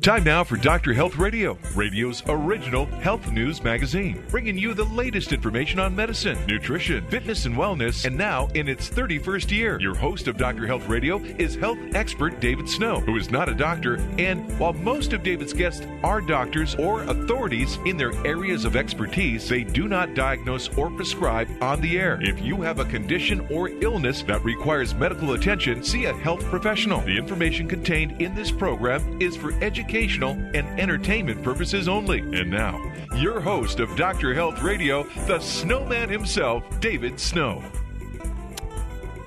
[0.00, 0.94] Time now for Dr.
[0.94, 7.04] Health Radio, radio's original health news magazine, bringing you the latest information on medicine, nutrition,
[7.08, 8.04] fitness, and wellness.
[8.04, 10.64] And now, in its 31st year, your host of Dr.
[10.64, 13.96] Health Radio is health expert David Snow, who is not a doctor.
[14.16, 19.48] And while most of David's guests are doctors or authorities in their areas of expertise,
[19.48, 22.20] they do not diagnose or prescribe on the air.
[22.22, 27.00] If you have a condition or illness that requires medical attention, see a health professional.
[27.00, 32.18] The information contained in this program is for education educational, and entertainment purposes only.
[32.18, 32.82] And now,
[33.14, 34.34] your host of Dr.
[34.34, 37.62] Health Radio, the snowman himself, David Snow.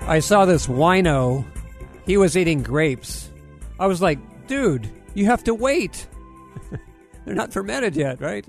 [0.01, 1.45] I saw this wino.
[2.05, 3.29] He was eating grapes.
[3.79, 6.07] I was like, dude, you have to wait.
[7.25, 8.45] They're not fermented yet, right?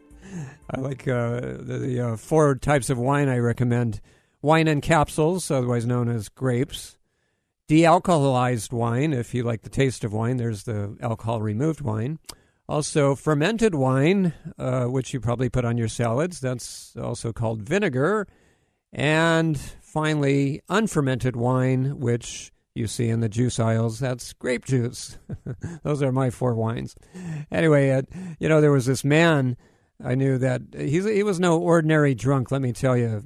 [0.70, 4.02] I like uh, the, the uh, four types of wine I recommend
[4.42, 6.97] wine in capsules, otherwise known as grapes
[7.68, 12.18] de-alcoholized wine, if you like the taste of wine, there's the alcohol removed wine.
[12.68, 16.40] Also, fermented wine, uh, which you probably put on your salads.
[16.40, 18.26] That's also called vinegar.
[18.92, 24.00] And finally, unfermented wine, which you see in the juice aisles.
[24.00, 25.18] That's grape juice.
[25.82, 26.94] Those are my four wines.
[27.50, 28.02] Anyway, uh,
[28.38, 29.56] you know, there was this man
[30.02, 33.24] I knew that he was no ordinary drunk, let me tell you.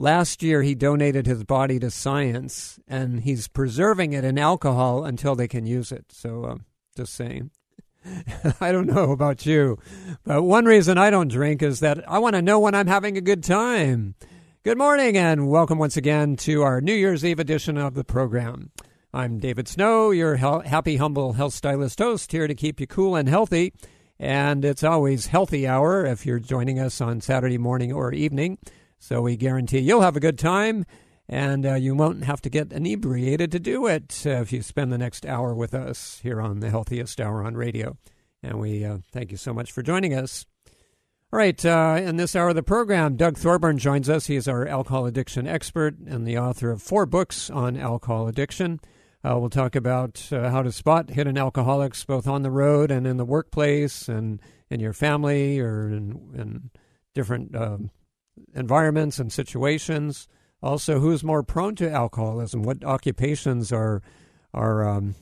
[0.00, 5.34] Last year, he donated his body to science, and he's preserving it in alcohol until
[5.34, 6.06] they can use it.
[6.08, 6.54] So, uh,
[6.96, 7.50] just saying.
[8.62, 9.78] I don't know about you,
[10.24, 13.18] but one reason I don't drink is that I want to know when I'm having
[13.18, 14.14] a good time.
[14.62, 18.70] Good morning, and welcome once again to our New Year's Eve edition of the program.
[19.12, 23.28] I'm David Snow, your happy, humble health stylist host, here to keep you cool and
[23.28, 23.74] healthy.
[24.18, 28.56] And it's always healthy hour if you're joining us on Saturday morning or evening.
[29.00, 30.84] So we guarantee you'll have a good time
[31.28, 34.92] and uh, you won't have to get inebriated to do it uh, if you spend
[34.92, 37.96] the next hour with us here on the Healthiest Hour on Radio.
[38.42, 40.44] And we uh, thank you so much for joining us.
[41.32, 44.26] All right, uh, in this hour of the program, Doug Thorburn joins us.
[44.26, 48.80] He is our alcohol addiction expert and the author of four books on alcohol addiction.
[49.24, 53.06] Uh, we'll talk about uh, how to spot hidden alcoholics both on the road and
[53.06, 56.70] in the workplace and in your family or in, in
[57.14, 57.90] different um,
[58.54, 60.28] environments and situations.
[60.62, 62.62] Also, who's more prone to alcoholism?
[62.62, 64.02] What occupations are
[64.52, 65.14] are um,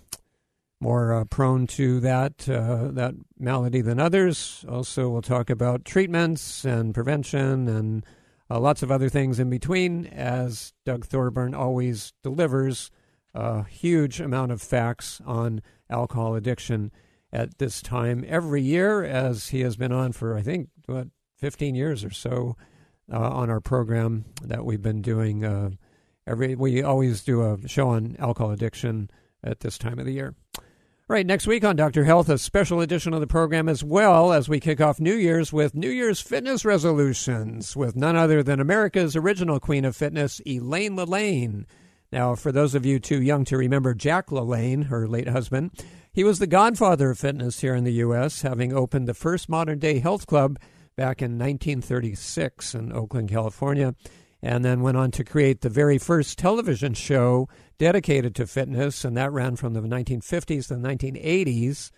[0.81, 4.65] more uh, prone to that uh, that malady than others?
[4.69, 8.05] Also, we'll talk about treatments and prevention and
[8.51, 10.07] uh, lots of other things in between.
[10.07, 12.91] As Doug Thorburn always delivers
[13.35, 16.91] a huge amount of facts on alcohol addiction
[17.33, 21.75] at this time every year, as he has been on for I think what 15
[21.75, 22.57] years or so
[23.13, 25.45] uh, on our program that we've been doing.
[25.45, 25.71] Uh,
[26.27, 29.11] every we always do a show on alcohol addiction
[29.43, 30.35] at this time of the year.
[31.11, 32.05] All right, next week on Dr.
[32.05, 35.55] Health, a special edition of the program as well as we kick off New Year's
[35.55, 40.97] with New Year's fitness resolutions with none other than America's original queen of fitness, Elaine
[40.97, 41.65] LaLanne.
[42.13, 45.71] Now, for those of you too young to remember Jack LaLanne, her late husband,
[46.13, 49.79] he was the godfather of fitness here in the U.S., having opened the first modern
[49.79, 50.59] day health club
[50.99, 53.95] back in 1936 in Oakland, California,
[54.43, 57.49] and then went on to create the very first television show
[57.79, 61.93] dedicated to fitness, and that ran from the 1950s to the 1980s.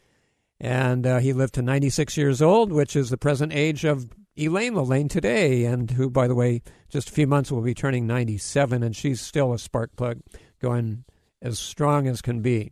[0.60, 4.74] And uh, he lived to 96 years old, which is the present age of Elaine
[4.74, 6.60] LaLanne today, and who, by the way,
[6.90, 10.20] just a few months will be turning 97, and she's still a spark plug
[10.60, 11.04] going
[11.40, 12.70] as strong as can be.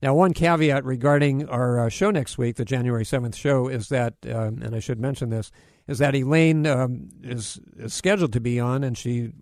[0.00, 4.14] Now, one caveat regarding our uh, show next week, the January 7th show, is that,
[4.26, 5.50] um, and I should mention this,
[5.88, 9.32] is that Elaine um, is, is, scheduled to be on, and she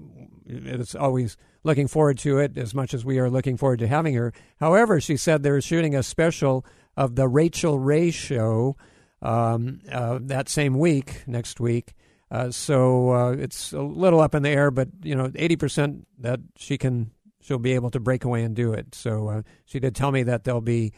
[0.47, 4.15] is always looking forward to it as much as we are looking forward to having
[4.15, 4.33] her.
[4.61, 6.65] However, she said they're shooting a special
[6.97, 8.77] of the Rachael Ray show
[9.21, 11.95] um, uh, that same week, next week.
[12.31, 16.07] Uh, so uh, it's a little up in the air, but you know, eighty percent
[16.19, 17.11] that she can
[17.41, 18.95] she'll be able to break away and do it.
[18.95, 20.93] So uh, she did tell me that there'll be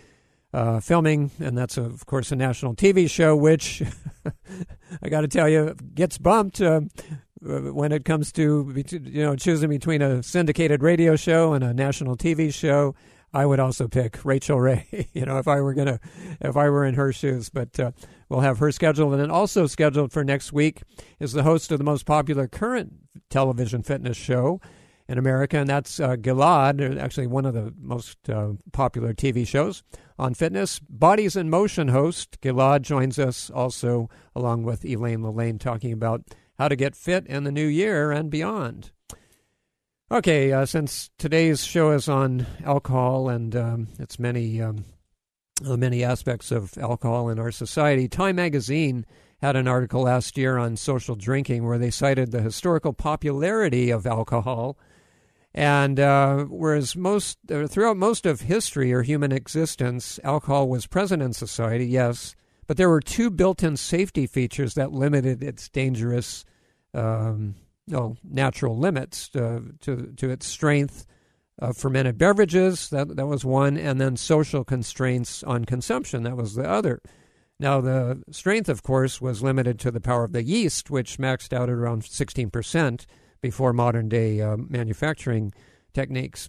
[0.52, 3.82] uh, filming, and that's of course a national TV show, which
[5.02, 6.60] I got to tell you gets bumped.
[6.60, 6.80] Uh,
[7.40, 12.16] when it comes to you know choosing between a syndicated radio show and a national
[12.16, 12.94] TV show,
[13.32, 15.08] I would also pick Rachael Ray.
[15.12, 16.00] you know, if I were gonna,
[16.40, 17.48] if I were in her shoes.
[17.48, 17.92] But uh,
[18.28, 20.82] we'll have her scheduled, and then also scheduled for next week
[21.20, 22.94] is the host of the most popular current
[23.30, 24.60] television fitness show
[25.08, 29.82] in America, and that's uh, Gilad, actually one of the most uh, popular TV shows
[30.18, 30.78] on fitness.
[30.80, 36.22] Bodies in Motion host Gilad joins us also, along with Elaine LaLanne, talking about
[36.58, 38.90] how to get fit in the new year and beyond.
[40.10, 44.84] Okay, uh, since today's show is on alcohol and um, its many um,
[45.66, 49.04] uh, many aspects of alcohol in our society, Time Magazine
[49.42, 54.06] had an article last year on social drinking where they cited the historical popularity of
[54.06, 54.78] alcohol.
[55.54, 61.22] And uh, whereas most uh, throughout most of history or human existence, alcohol was present
[61.22, 62.36] in society, yes,
[62.66, 66.44] but there were two built-in safety features that limited its dangerous
[66.92, 67.54] um,
[67.86, 71.06] no natural limits uh, to to its strength
[71.58, 72.90] of fermented beverages.
[72.90, 76.24] That that was one, and then social constraints on consumption.
[76.24, 77.00] That was the other.
[77.58, 81.54] Now the strength, of course, was limited to the power of the yeast, which maxed
[81.54, 83.06] out at around sixteen percent
[83.40, 85.52] before modern day uh, manufacturing
[85.92, 86.48] techniques.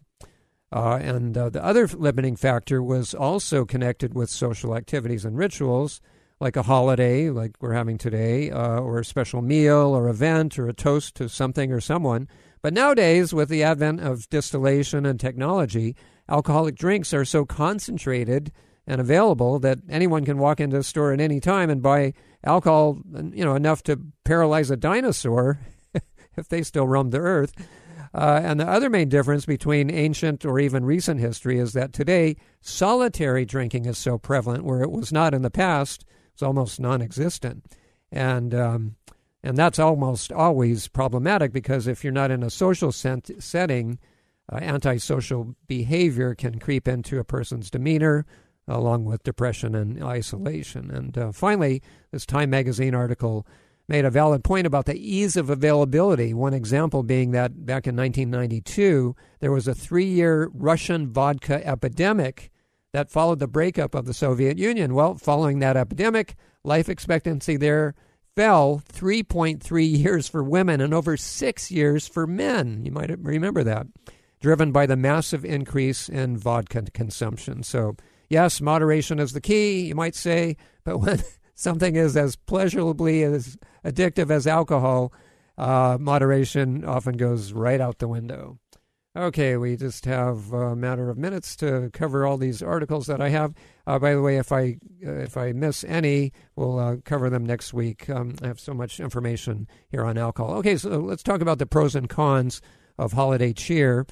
[0.71, 6.00] Uh, and uh, the other limiting factor was also connected with social activities and rituals
[6.39, 10.69] like a holiday, like we're having today, uh, or a special meal or event or
[10.69, 12.27] a toast to something or someone.
[12.62, 15.95] But nowadays, with the advent of distillation and technology,
[16.30, 18.51] alcoholic drinks are so concentrated
[18.88, 22.13] and available that anyone can walk into a store at any time and buy
[22.44, 25.59] alcohol, you know, enough to paralyze a dinosaur
[26.38, 27.54] if they still roamed the earth.
[28.14, 32.36] Uh, and the other main difference between ancient or even recent history is that today
[32.60, 36.06] solitary drinking is so prevalent, where it was not in the past
[36.40, 37.66] it's almost non-existent,
[38.14, 38.96] and um,
[39.44, 44.00] and that's almost always problematic because if you're not in a social set- setting,
[44.50, 48.25] uh, antisocial behavior can creep into a person's demeanor,
[48.70, 50.90] along with depression and isolation.
[50.90, 53.46] And uh, finally, this Time magazine article
[53.89, 56.31] made a valid point about the ease of availability.
[56.31, 62.51] One example being that back in 1992, there was a three year Russian vodka epidemic
[62.94, 64.94] that followed the breakup of the Soviet Union.
[64.94, 67.95] Well, following that epidemic, life expectancy there
[68.36, 72.86] fell 3.3 years for women and over six years for men.
[72.86, 73.88] You might remember that,
[74.39, 77.63] driven by the massive increase in vodka consumption.
[77.63, 77.95] So,
[78.30, 81.24] yes, moderation is the key, you might say, but when
[81.60, 85.14] something is as pleasurably as addictive as alcohol,
[85.58, 88.58] uh, moderation often goes right out the window.
[89.18, 93.30] Okay, we just have a matter of minutes to cover all these articles that I
[93.30, 93.54] have.
[93.86, 97.46] Uh, by the way, if I uh, if I miss any, we'll uh, cover them
[97.46, 98.10] next week.
[98.10, 100.54] Um, I have so much information here on alcohol.
[100.60, 102.62] Okay, so let's talk about the pros and cons
[102.98, 104.06] of holiday cheer.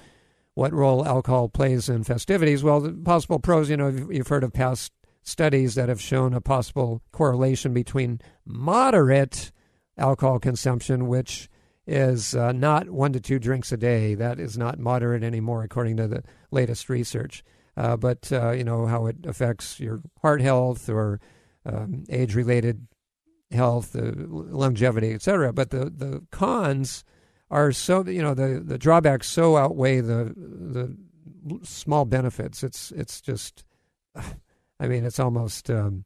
[0.56, 2.64] What role alcohol plays in festivities?
[2.64, 3.70] Well, the possible pros.
[3.70, 4.92] You know, you've heard of past
[5.28, 9.52] studies that have shown a possible correlation between moderate
[9.98, 11.50] alcohol consumption, which
[11.86, 14.16] is uh, not one to two drinks a day.
[14.16, 17.44] That is not moderate anymore, according to the latest research.
[17.76, 21.20] Uh, but uh, you know how it affects your heart health or
[21.66, 22.88] um, age-related
[23.52, 25.54] health, uh, longevity, etc.
[25.54, 27.04] But the the cons
[27.52, 30.98] are so you know the the drawbacks so outweigh the the
[31.64, 32.64] small benefits.
[32.64, 33.64] It's it's just,
[34.80, 35.70] I mean, it's almost.
[35.70, 36.06] Um,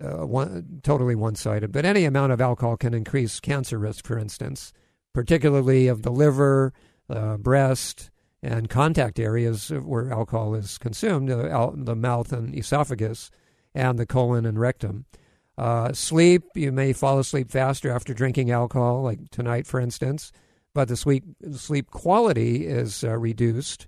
[0.00, 4.72] uh, one, totally one-sided, but any amount of alcohol can increase cancer risk, for instance
[5.12, 6.72] particularly of the liver,
[7.10, 8.10] uh, breast,
[8.42, 13.30] and contact areas where alcohol is consumed, uh, the mouth and esophagus,
[13.74, 15.04] and the colon and rectum.
[15.56, 20.32] Uh, sleep, you may fall asleep faster after drinking alcohol, like tonight, for instance,
[20.74, 23.86] but the sleep, sleep quality is uh, reduced.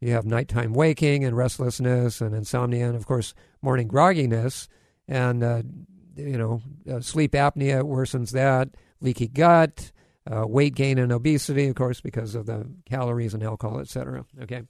[0.00, 4.68] You have nighttime waking and restlessness and insomnia, and of course, morning grogginess.
[5.08, 5.62] And, uh,
[6.16, 6.60] you know,
[6.90, 9.92] uh, sleep apnea worsens that, leaky gut,
[10.30, 14.24] uh, weight gain and obesity, of course, because of the calories and alcohol, etc.
[14.42, 14.62] Okay.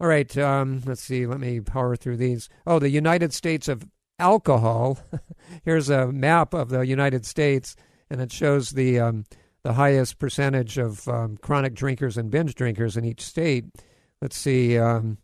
[0.00, 0.36] All right.
[0.36, 1.26] Um, let's see.
[1.26, 2.48] Let me power through these.
[2.66, 3.86] Oh, the United States of
[4.18, 4.98] alcohol.
[5.64, 7.76] Here's a map of the United States,
[8.10, 9.24] and it shows the um,
[9.62, 13.66] the highest percentage of um, chronic drinkers and binge drinkers in each state.
[14.22, 14.78] Let's see.
[14.78, 15.18] Um,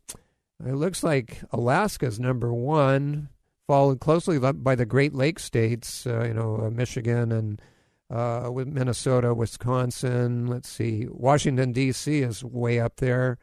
[0.66, 3.28] it looks like Alaska's number one,
[3.68, 6.04] followed closely by the Great Lakes states.
[6.04, 7.62] Uh, you know, uh, Michigan and
[8.10, 10.48] uh, with Minnesota, Wisconsin.
[10.48, 12.22] Let's see, Washington D.C.
[12.22, 13.38] is way up there.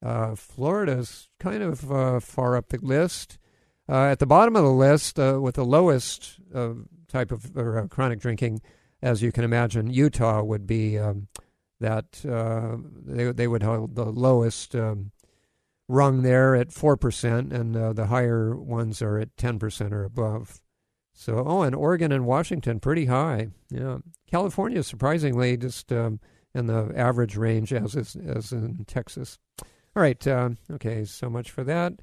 [0.00, 3.38] Uh, Florida's kind of uh, far up the list.
[3.88, 6.38] Uh, at the bottom of the list, with the lowest
[7.08, 8.62] type of or, chronic drinking,
[9.02, 11.26] as you can imagine, Utah would be um,
[11.82, 15.12] that uh, they they would hold the lowest um,
[15.88, 20.04] rung there at four percent, and uh, the higher ones are at ten percent or
[20.04, 20.60] above.
[21.12, 23.48] So, oh, and Oregon and Washington pretty high.
[23.70, 23.98] Yeah,
[24.30, 26.20] California surprisingly just um,
[26.54, 29.38] in the average range as is, as in Texas.
[29.94, 31.94] All right, uh, okay, so much for that.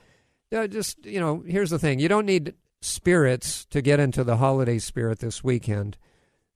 [0.56, 4.38] Uh, just you know, here's the thing: you don't need spirits to get into the
[4.38, 5.98] holiday spirit this weekend.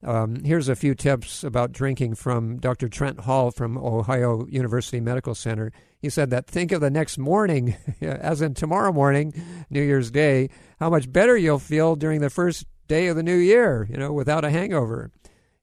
[0.04, 2.90] Um, here's a few tips about drinking from Dr.
[2.90, 5.72] Trent Hall from Ohio University Medical Center.
[5.98, 9.32] He said that think of the next morning, as in tomorrow morning,
[9.70, 13.36] New Year's Day, how much better you'll feel during the first day of the new
[13.36, 15.10] year, you know, without a hangover.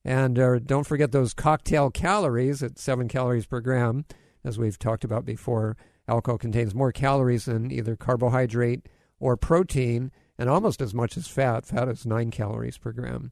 [0.04, 4.06] And uh, don't forget those cocktail calories at seven calories per gram,
[4.44, 5.78] as we've talked about before.
[6.08, 8.88] Alcohol contains more calories than either carbohydrate
[9.20, 11.68] or protein, and almost as much as fat.
[11.68, 13.32] Fat is nine calories per gram.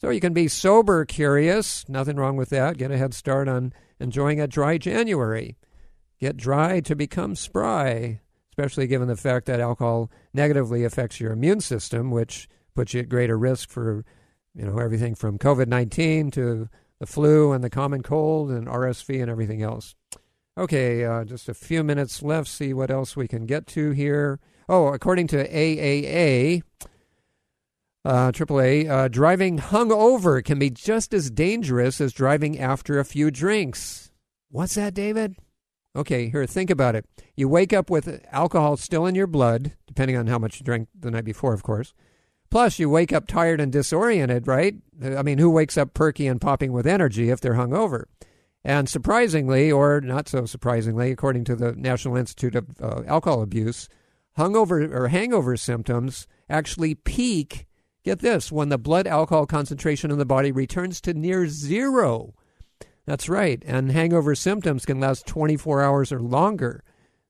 [0.00, 1.88] So you can be sober curious.
[1.88, 2.78] Nothing wrong with that.
[2.78, 5.56] Get a head start on enjoying a dry January.
[6.20, 8.20] Get dry to become spry,
[8.52, 13.08] especially given the fact that alcohol negatively affects your immune system, which puts you at
[13.08, 14.04] greater risk for,
[14.54, 16.68] you know, everything from COVID-19 to
[17.00, 19.96] the flu and the common cold and RSV and everything else.
[20.56, 22.48] Okay, uh, just a few minutes left.
[22.48, 24.38] See what else we can get to here.
[24.68, 26.62] Oh, according to AAA,
[28.08, 33.30] uh, AAA, uh, driving hungover can be just as dangerous as driving after a few
[33.30, 34.10] drinks.
[34.50, 35.36] What's that, David?
[35.94, 37.04] Okay, here, think about it.
[37.36, 40.88] You wake up with alcohol still in your blood, depending on how much you drank
[40.98, 41.92] the night before, of course.
[42.50, 44.76] Plus, you wake up tired and disoriented, right?
[45.04, 48.04] I mean, who wakes up perky and popping with energy if they're hungover?
[48.64, 53.86] And surprisingly, or not so surprisingly, according to the National Institute of uh, Alcohol Abuse,
[54.38, 57.67] hungover or hangover symptoms actually peak
[58.08, 62.32] Get this when the blood alcohol concentration in the body returns to near zero.
[63.04, 63.62] That's right.
[63.66, 66.82] And hangover symptoms can last 24 hours or longer.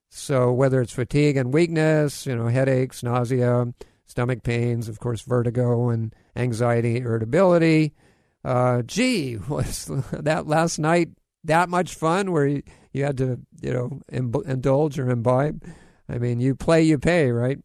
[0.09, 3.75] So whether it's fatigue and weakness, you know, headaches, nausea,
[4.07, 7.93] stomach pains, of course, vertigo and anxiety, irritability.
[8.45, 11.09] Uh, gee, was that last night
[11.43, 15.61] that much fun where you, you had to, you know, indulge or imbibe?
[16.09, 17.59] I mean, you play, you pay, right?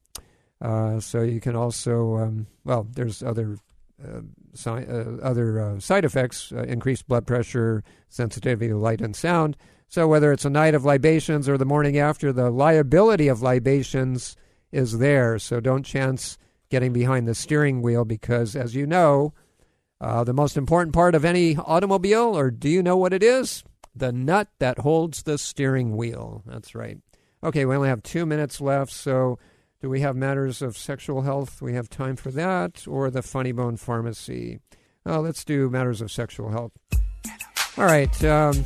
[0.64, 3.58] Uh, so you can also, um, well, there's other
[4.02, 4.22] uh,
[4.54, 9.58] si- uh, other uh, side effects: uh, increased blood pressure, sensitivity to light and sound.
[9.90, 14.38] So whether it's a night of libations or the morning after, the liability of libations
[14.72, 15.38] is there.
[15.38, 16.38] So don't chance
[16.70, 19.34] getting behind the steering wheel because, as you know,
[20.02, 23.64] uh, the most important part of any automobile, or do you know what it is?
[23.96, 26.42] The nut that holds the steering wheel.
[26.46, 26.98] That's right.
[27.44, 29.38] Okay, we only have two minutes left, so
[29.84, 31.62] do we have matters of sexual health?
[31.62, 34.62] We have time for that, or the Funny Bone Pharmacy?
[35.06, 36.72] Oh, let's do matters of sexual health.
[37.78, 38.24] All right.
[38.24, 38.64] Um,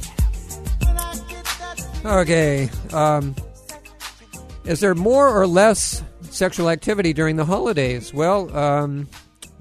[2.05, 2.69] okay.
[2.93, 3.35] Um,
[4.65, 8.13] is there more or less sexual activity during the holidays?
[8.13, 9.09] Well, um,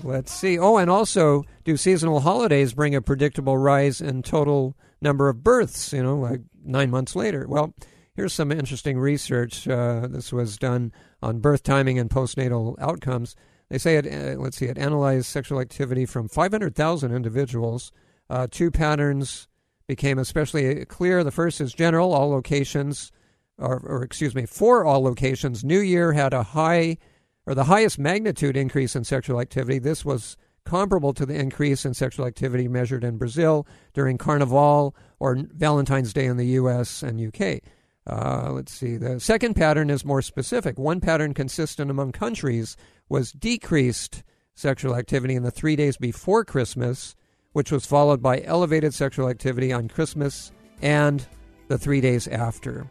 [0.03, 0.59] let's see.
[0.59, 5.95] Oh, and also, do seasonal holidays bring a predictable rise in total number of births?
[5.95, 7.47] You know, like nine months later.
[7.49, 7.73] Well,
[8.17, 9.69] here's some interesting research.
[9.69, 10.93] Uh, this was done
[11.23, 13.37] on birth timing and postnatal outcomes.
[13.69, 14.07] They say it.
[14.07, 14.67] Uh, let's see.
[14.67, 17.93] It analyzed sexual activity from 500,000 individuals.
[18.31, 19.49] Uh, two patterns
[19.87, 21.23] became especially clear.
[21.23, 22.13] The first is general.
[22.13, 23.13] All locations,
[23.59, 26.99] or, or excuse me, for all locations, New Year had a high
[27.47, 29.79] or the highest magnitude increase in sexual activity.
[29.79, 35.37] This was comparable to the increase in sexual activity measured in Brazil during Carnival or
[35.55, 37.05] Valentine's Day in the U.S.
[37.05, 37.61] and U.K.
[38.07, 38.97] Uh, let's see.
[38.97, 40.79] The second pattern is more specific.
[40.79, 42.77] One pattern consistent among countries
[43.09, 44.23] was decreased
[44.55, 47.15] sexual activity in the three days before Christmas,
[47.53, 51.27] which was followed by elevated sexual activity on Christmas and
[51.69, 52.87] the three days after.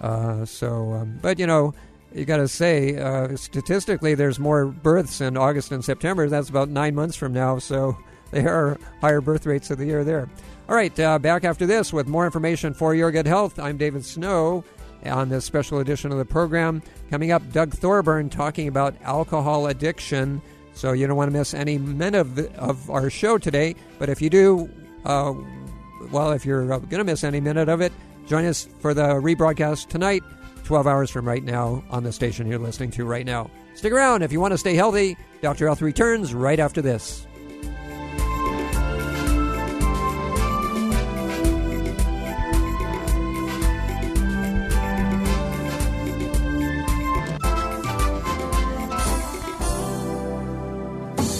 [0.00, 1.72] Uh, so, um, but you know,
[2.14, 6.28] you got to say, uh, statistically, there's more births in August and September.
[6.28, 7.58] That's about nine months from now.
[7.58, 7.96] So,
[8.30, 10.28] there are higher birth rates of the year there.
[10.68, 13.56] All right, uh, back after this with more information for your good health.
[13.60, 14.64] I'm David Snow
[15.04, 16.82] on this special edition of the program.
[17.08, 20.42] Coming up, Doug Thorburn talking about alcohol addiction.
[20.74, 23.76] So you don't want to miss any minute of, the, of our show today.
[24.00, 24.68] But if you do,
[25.04, 25.34] uh,
[26.10, 27.92] well, if you're uh, going to miss any minute of it,
[28.26, 30.24] join us for the rebroadcast tonight,
[30.64, 33.48] 12 hours from right now on the station you're listening to right now.
[33.76, 35.16] Stick around if you want to stay healthy.
[35.42, 35.66] Dr.
[35.66, 37.24] Health returns right after this.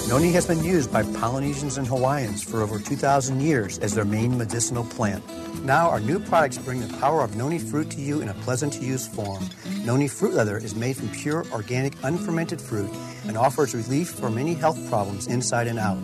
[0.09, 4.39] Noni has been used by Polynesians and Hawaiians for over 2,000 years as their main
[4.39, 5.25] medicinal plant.
[5.65, 8.73] Now, our new products bring the power of noni fruit to you in a pleasant
[8.75, 9.45] to use form.
[9.85, 12.89] Noni fruit leather is made from pure, organic, unfermented fruit
[13.27, 15.99] and offers relief for many health problems inside and out.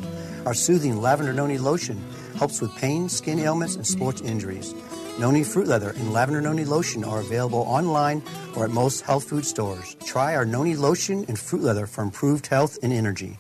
[0.46, 2.02] Our soothing lavender noni lotion
[2.36, 4.74] helps with pain, skin ailments, and sports injuries.
[5.20, 8.20] Noni fruit leather and lavender noni lotion are available online
[8.56, 9.94] or at most health food stores.
[10.04, 13.38] Try our noni lotion and fruit leather for improved health and energy.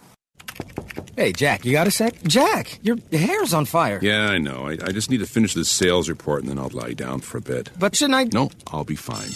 [1.14, 2.22] Hey, Jack, you got a sec?
[2.22, 3.98] Jack, your hair's on fire.
[4.00, 4.68] Yeah, I know.
[4.68, 7.36] I, I just need to finish this sales report and then I'll lie down for
[7.36, 7.68] a bit.
[7.78, 8.24] But shouldn't I?
[8.32, 9.28] No, I'll be fine.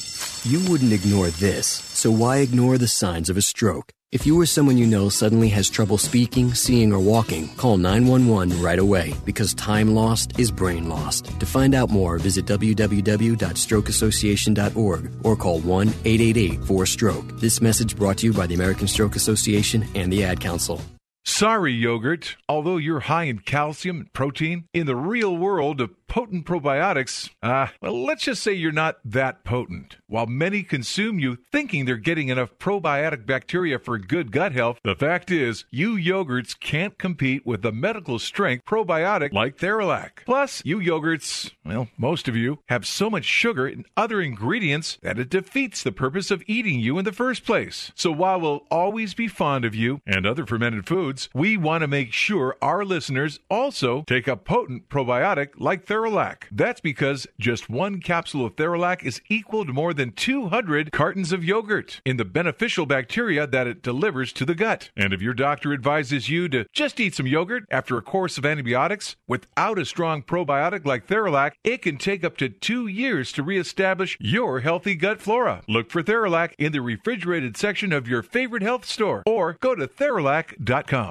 [0.51, 3.93] You wouldn't ignore this, so why ignore the signs of a stroke?
[4.11, 8.63] If you or someone you know suddenly has trouble speaking, seeing, or walking, call 911
[8.63, 11.27] right away because time lost is brain lost.
[11.41, 17.39] To find out more, visit www.strokeassociation.org or call 1 888 4 Stroke.
[17.41, 20.81] This message brought to you by the American Stroke Association and the Ad Council.
[21.29, 22.37] Sorry, yogurt.
[22.49, 27.67] Although you're high in calcium and protein, in the real world of potent probiotics, uh,
[27.83, 29.97] well, let's just say you're not that potent.
[30.07, 34.95] While many consume you thinking they're getting enough probiotic bacteria for good gut health, the
[34.95, 40.25] fact is, you yogurts can't compete with the medical strength probiotic like Theralac.
[40.25, 45.19] Plus, you yogurts, well, most of you, have so much sugar and other ingredients that
[45.19, 47.91] it defeats the purpose of eating you in the first place.
[47.97, 51.89] So while we'll always be fond of you and other fermented foods, we want to
[51.89, 56.45] make sure our listeners also take a potent probiotic like Theralac.
[56.51, 61.45] That's because just one capsule of Theralac is equal to more than 200 cartons of
[61.45, 64.91] yogurt in the beneficial bacteria that it delivers to the gut.
[64.97, 68.47] And if your doctor advises you to just eat some yogurt after a course of
[68.47, 73.43] antibiotics without a strong probiotic like Theralac, it can take up to two years to
[73.43, 75.63] reestablish your healthy gut flora.
[75.69, 79.87] Look for Theralac in the refrigerated section of your favorite health store or go to
[79.87, 81.06] Theralac.com.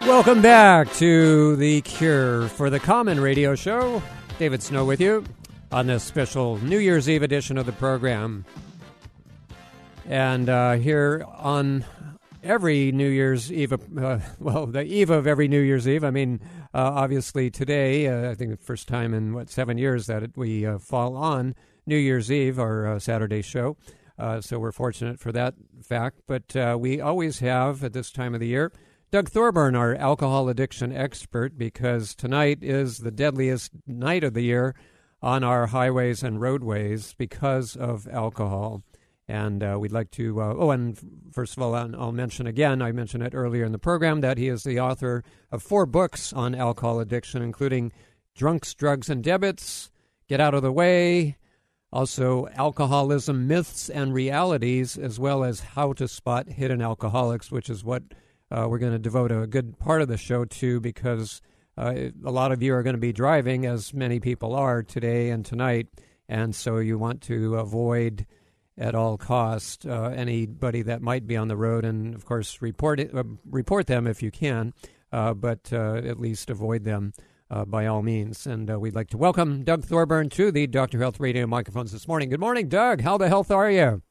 [0.00, 4.02] Welcome back to the Cure for the Common Radio Show.
[4.38, 5.24] David Snow with you
[5.72, 8.44] on this special New Year's Eve edition of the program.
[10.06, 11.84] And uh, here on
[12.42, 16.04] every New Year's Eve, uh, well, the eve of every New Year's Eve.
[16.04, 16.40] I mean,
[16.74, 20.36] uh, obviously today, uh, I think the first time in what seven years that it,
[20.36, 21.54] we uh, fall on
[21.86, 23.76] New Year's Eve, our uh, Saturday show.
[24.18, 26.20] Uh, so we're fortunate for that fact.
[26.26, 28.72] But we always have at this time of the year
[29.10, 34.74] Doug Thorburn, our alcohol addiction expert, because tonight is the deadliest night of the year
[35.20, 38.84] on our highways and roadways because of alcohol.
[39.30, 40.98] And uh, we'd like to, uh, oh, and
[41.30, 44.48] first of all, I'll mention again, I mentioned it earlier in the program, that he
[44.48, 47.92] is the author of four books on alcohol addiction, including
[48.34, 49.90] Drunks, Drugs, and Debits,
[50.28, 51.36] Get Out of the Way,
[51.92, 57.84] also alcoholism myths and realities, as well as how to spot hidden alcoholics, which is
[57.84, 58.02] what
[58.50, 61.40] uh, we're going to devote a good part of the show to because
[61.78, 65.30] uh, a lot of you are going to be driving, as many people are today
[65.30, 65.86] and tonight,
[66.28, 68.26] and so you want to avoid
[68.78, 73.00] at all costs uh, anybody that might be on the road, and of course report
[73.00, 74.72] it, uh, report them if you can,
[75.12, 77.12] uh, but uh, at least avoid them.
[77.66, 78.46] by all means.
[78.46, 80.98] And we'd like to welcome Doug Thorburn to the Dr.
[80.98, 82.28] Health Radio microphones this morning.
[82.30, 83.00] Good morning, Doug.
[83.00, 84.02] How the health are you?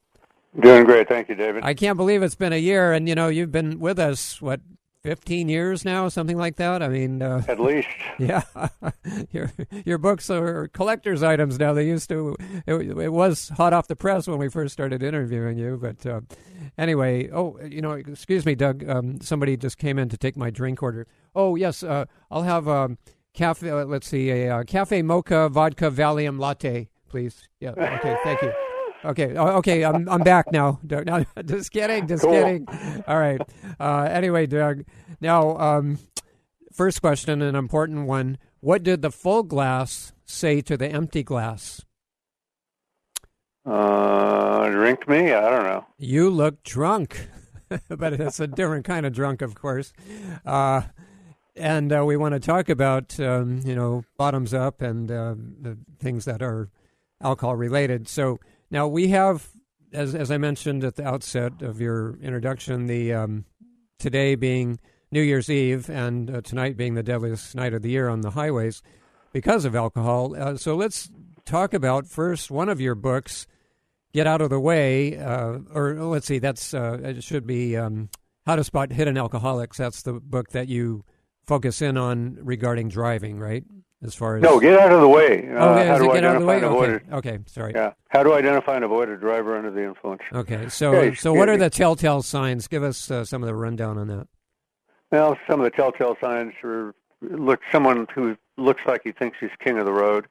[0.59, 1.63] Doing great, thank you, David.
[1.63, 4.61] I can't believe it's been a year, and you know you've been with us what
[5.03, 6.81] fifteen years now, something like that.
[6.81, 7.87] I mean, uh, at least,
[8.19, 8.43] yeah.
[9.31, 9.51] your
[9.85, 11.73] your books are collector's items now.
[11.73, 12.35] They used to
[12.67, 16.21] it, it, was hot off the press when we first started interviewing you, but uh,
[16.77, 17.29] anyway.
[17.29, 18.87] Oh, you know, excuse me, Doug.
[18.87, 21.07] Um, somebody just came in to take my drink order.
[21.35, 22.97] Oh yes, uh, I'll have um,
[23.33, 23.69] cafe.
[23.69, 27.47] Uh, let's see, a uh, cafe mocha vodka Valium latte, please.
[27.59, 27.71] Yeah.
[27.71, 28.17] Okay.
[28.23, 28.53] Thank you.
[29.05, 30.79] Okay, oh, okay, I'm I'm back now.
[30.89, 32.33] No, just kidding, just cool.
[32.33, 32.67] kidding.
[33.07, 33.41] All right.
[33.79, 34.83] Uh, anyway, Doug.
[35.21, 35.99] Now, um,
[36.73, 38.37] first question, an important one.
[38.59, 41.85] What did the full glass say to the empty glass?
[43.65, 45.31] Uh, drink me?
[45.33, 45.85] I don't know.
[45.97, 47.29] You look drunk,
[47.87, 49.93] but it's a different kind of drunk, of course.
[50.45, 50.81] Uh,
[51.55, 55.77] and uh, we want to talk about um, you know bottoms up and uh, the
[55.99, 56.69] things that are
[57.21, 58.07] alcohol related.
[58.07, 58.39] So
[58.71, 59.49] now we have,
[59.93, 63.45] as as I mentioned at the outset of your introduction, the um,
[63.97, 64.79] today being
[65.11, 68.31] New Year's Eve and uh, tonight being the deadliest night of the year on the
[68.31, 68.81] highways
[69.33, 70.35] because of alcohol.
[70.35, 71.09] Uh, so let's
[71.45, 73.47] talk about first one of your books,
[74.13, 78.09] "Get Out of the Way," uh, or let's see, that's uh, it should be um,
[78.45, 79.77] How to Spot Hidden Alcoholics.
[79.77, 81.03] That's the book that you
[81.47, 83.63] focus in on regarding driving, right?
[84.01, 85.49] As far as no, get out of the way.
[85.51, 86.55] Oh, Uh, yeah, how do I out of the way?
[86.55, 87.73] identify and Okay, okay, sorry.
[87.75, 87.91] Yeah.
[88.07, 90.21] How do I identify and avoid a driver under the influence?
[90.33, 92.67] Okay, so Okay, so what are the telltale signs?
[92.69, 94.27] Give us uh, some of the rundown on that.
[95.11, 99.49] Well, some of the telltale signs are look someone who looks like he thinks he's
[99.61, 100.27] king of the road,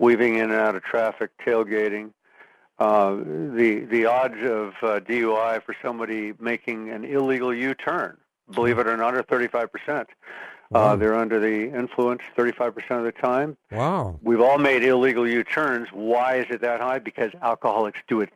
[0.00, 2.12] weaving in and out of traffic, tailgating.
[2.80, 8.16] Uh, the the odds of uh, DUI for somebody making an illegal U-turn,
[8.52, 10.08] believe it or not, are 35 percent.
[10.72, 10.80] Wow.
[10.92, 13.56] Uh, they're under the influence 35 percent of the time.
[13.70, 14.18] Wow.
[14.22, 15.88] We've all made illegal U-turns.
[15.92, 16.98] Why is it that high?
[16.98, 18.30] Because alcoholics do it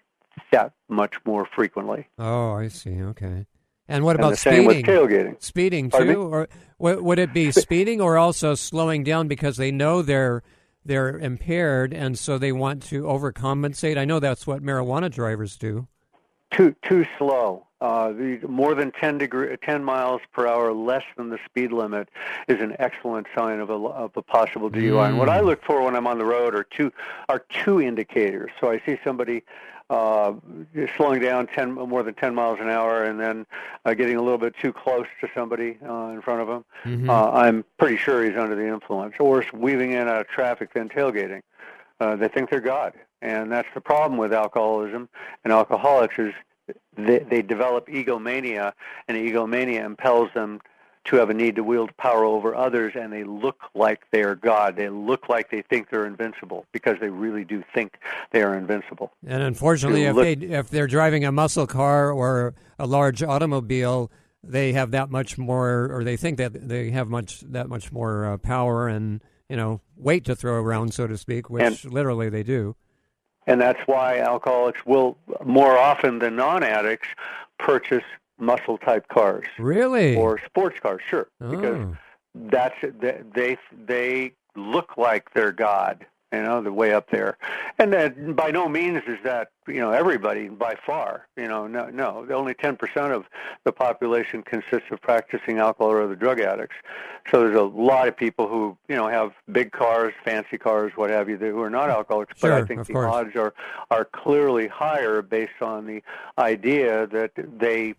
[0.53, 2.07] that much more frequently.
[2.19, 3.01] Oh, I see.
[3.03, 3.47] Okay.
[3.89, 4.95] And what And about the same with speeding?
[4.95, 5.43] tailgating.
[5.43, 6.15] Speeding Pardon me?
[6.15, 6.49] too, or
[6.81, 10.43] w- would it be speeding, or also slowing down because they know they're
[10.85, 13.97] they're impaired, and so they want to overcompensate?
[13.97, 15.87] I know that's what marijuana drivers do.
[16.53, 17.66] too too slow.
[17.81, 22.09] Uh, the more than 10 degree, 10 miles per hour less than the speed limit
[22.49, 25.09] is an excellent sign of a, of a possible DUI.
[25.09, 26.91] And what I look for when I'm on the road are two
[27.29, 28.51] are two indicators.
[28.61, 29.43] So I see somebody
[29.91, 30.33] uh,
[30.97, 33.47] slowing down 10 more than 10 miles an hour, and then
[33.85, 36.65] uh, getting a little bit too close to somebody uh, in front of him.
[36.85, 37.09] Mhm.
[37.11, 40.89] Uh, I'm pretty sure he's under the influence, or weaving in out of traffic, then
[40.89, 41.43] tailgating.
[42.01, 45.09] Uh, they think they're God, and that's the problem with alcoholism
[45.45, 46.33] and alcoholics is
[46.97, 48.73] they, they develop egomania,
[49.09, 50.61] and egomania impels them
[51.07, 54.35] to have a need to wield power over others, and they look like they are
[54.35, 54.77] God.
[54.77, 57.99] They look like they think they're invincible because they really do think
[58.33, 59.13] they are invincible.
[59.25, 64.11] And unfortunately, if look- they if they're driving a muscle car or a large automobile,
[64.43, 68.27] they have that much more, or they think that they have much that much more
[68.27, 72.43] uh, power and you know weight to throw around, so to speak, which literally they
[72.43, 72.75] do.
[73.47, 77.09] And that's why alcoholics will, more often than non addicts,
[77.59, 78.05] purchase
[78.39, 80.17] muscle type cars Really?
[80.17, 81.29] or sports cars, sure.
[81.41, 81.97] Because Oh.
[82.35, 82.75] that's
[83.35, 83.57] they
[83.87, 87.39] they look like they're God, you know, the way up there.
[87.79, 91.27] And then by no means is that you know everybody by far.
[91.37, 92.27] You know, no, no.
[92.31, 93.25] Only ten percent of
[93.65, 96.77] the population consists of practicing alcohol or other drug addicts.
[97.31, 101.11] So there's a lot of people who you know have big cars, fancy cars, what
[101.11, 102.35] have you, that- who are not alcoholics.
[102.41, 103.13] but I think the course.
[103.13, 103.55] odds are
[103.91, 106.03] are clearly higher based on the
[106.39, 107.95] idea that they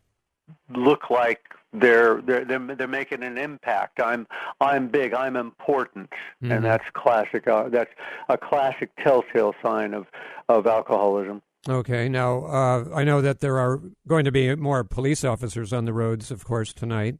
[0.74, 1.42] look like
[1.74, 4.00] they're they're they're, they're making an impact.
[4.02, 4.28] I'm
[4.62, 5.14] I'm big.
[5.14, 6.10] I'm important,
[6.44, 6.56] Mhm.
[6.56, 7.48] and that's classic.
[7.48, 7.92] Uh, that's
[8.30, 10.06] a classic telltale sign of
[10.50, 11.42] of alcoholism.
[11.70, 12.08] Okay.
[12.08, 15.92] Now, uh, I know that there are going to be more police officers on the
[15.92, 17.16] roads, of course, tonight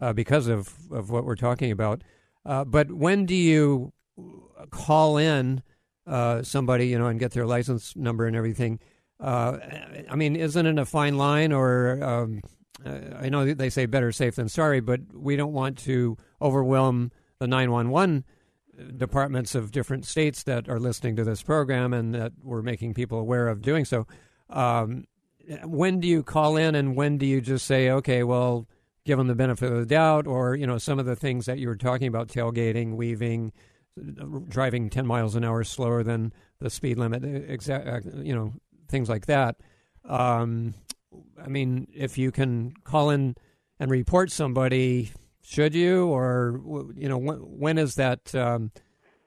[0.00, 2.02] uh, because of, of what we're talking about.
[2.44, 3.92] Uh, but when do you
[4.70, 5.62] call in
[6.06, 8.80] uh, somebody, you know, and get their license number and everything?
[9.20, 9.58] Uh,
[10.10, 11.52] I mean, isn't it a fine line?
[11.52, 12.40] Or um,
[12.84, 17.46] I know they say better safe than sorry, but we don't want to overwhelm the
[17.46, 18.24] 911
[18.96, 23.18] departments of different states that are listening to this program and that we're making people
[23.18, 24.06] aware of doing so.
[24.50, 25.06] Um,
[25.64, 28.66] when do you call in and when do you just say, okay, well,
[29.04, 31.58] give them the benefit of the doubt or, you know, some of the things that
[31.58, 33.52] you were talking about, tailgating, weaving,
[34.48, 38.54] driving 10 miles an hour slower than the speed limit, exact, you know,
[38.88, 39.56] things like that.
[40.04, 40.74] Um,
[41.42, 43.36] I mean, if you can call in
[43.78, 45.10] and report somebody,
[45.42, 46.60] should you, or
[46.96, 48.34] you know, when, when is that?
[48.34, 48.70] Um,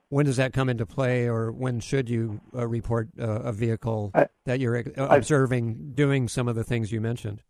[0.10, 4.12] when does that come into play, or when should you uh, report uh, a vehicle
[4.14, 7.42] I- that you're uh, I- observing doing some of the things you mentioned?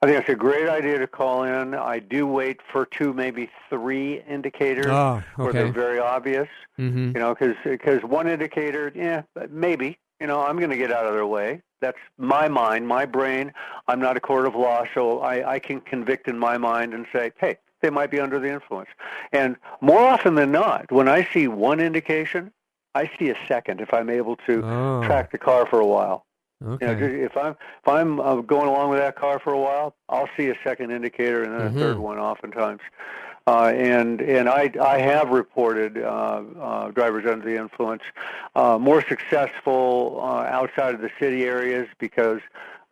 [0.00, 1.74] I think it's a great idea to call in.
[1.74, 5.58] I do wait for two, maybe three indicators Oh, where okay.
[5.64, 6.46] they're very obvious.
[6.78, 7.06] Mm-hmm.
[7.06, 9.98] You know, because one indicator, yeah, maybe.
[10.20, 11.62] You know, I'm going to get out of their way.
[11.80, 13.52] That's my mind, my brain.
[13.86, 17.06] I'm not a court of law, so I, I can convict in my mind and
[17.12, 18.88] say, hey, they might be under the influence.
[19.32, 22.52] And more often than not, when I see one indication,
[22.94, 25.02] I see a second if I'm able to Oh.
[25.04, 26.26] track the car for a while.
[26.66, 26.86] Okay.
[26.88, 29.94] You know, if I'm if I'm uh, going along with that car for a while,
[30.08, 31.76] I'll see a second indicator and then Mhm.
[31.76, 32.80] a third one, oftentimes.
[33.48, 38.02] Uh, and and I I have reported uh, uh, drivers under the influence
[38.54, 42.40] uh, more successful uh, outside of the city areas because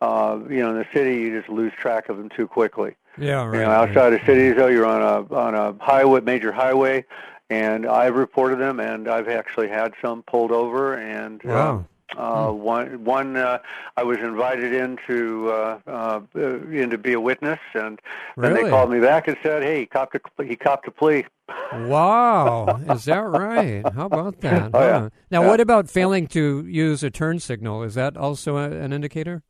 [0.01, 2.95] uh, you know in the city you just lose track of them too quickly.
[3.19, 3.53] yeah, right.
[3.53, 7.05] You know, outside of cities though, you're on a on a highway, major highway,
[7.51, 11.85] and I've reported them, and I've actually had some pulled over, and uh, Wow.
[12.17, 13.59] Uh, one one uh,
[13.95, 17.99] I was invited in to uh, uh, in to be a witness, and
[18.37, 18.63] then Really?
[18.63, 21.25] they called me back and said, "Hey, he copped a he copped a plea."
[21.71, 23.87] Wow, is that right?
[23.93, 24.71] How about that?
[24.73, 24.99] Oh, yeah.
[24.99, 25.09] Huh.
[25.31, 25.47] Now, Yeah.
[25.47, 27.83] what about failing to use a turn signal?
[27.83, 29.43] Is that also a, an indicator?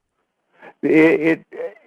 [0.84, 1.46] It, it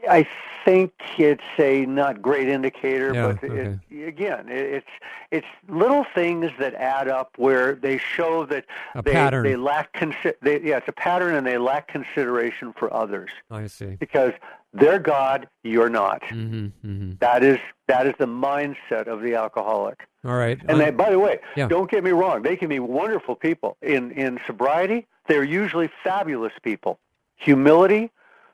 [0.09, 0.27] I
[0.65, 3.79] think it's a not great indicator, Yeah, but okay.
[3.91, 4.87] it, again, it, it's
[5.31, 9.45] it's little things that add up where they show that A they pattern.
[9.45, 13.67] they lack consi- they, yeah, it's a pattern, and they lack consideration for others I
[13.69, 13.97] see.
[14.01, 14.33] because
[14.73, 16.23] they're God, you're not.
[16.29, 20.07] hmm hmm That is that is the mindset of the alcoholic.
[20.25, 20.59] All right.
[20.61, 21.67] And Um, they, by the way, yeah.
[21.69, 23.77] don't get me wrong; they can be wonderful people.
[23.83, 26.99] In in sobriety, they're usually fabulous people.
[27.37, 28.11] Humility,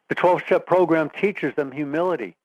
[0.08, 2.36] the twelve-step program teaches them humility.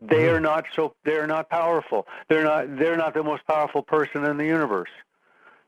[0.00, 0.34] They Mm-hmm.
[0.36, 0.94] are not so.
[1.04, 2.06] They are not powerful.
[2.28, 2.76] They're not.
[2.78, 4.90] They're not the most powerful person in the universe.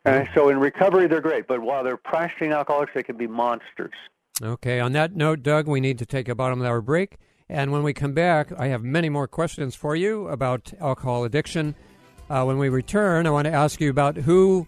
[0.05, 0.35] And Mm-hmm.
[0.35, 1.47] so in recovery, they're great.
[1.47, 3.93] But while they're practicing alcoholics, they can be monsters.
[4.43, 7.19] Okay, on that note, Doug, we need to take a bottom hour break.
[7.49, 11.75] And when we come back, I have many more questions for you about alcohol addiction.
[12.31, 14.67] Uh, when we return, I want to ask you about who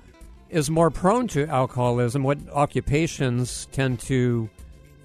[0.50, 4.50] is more prone to alcoholism, what occupations tend to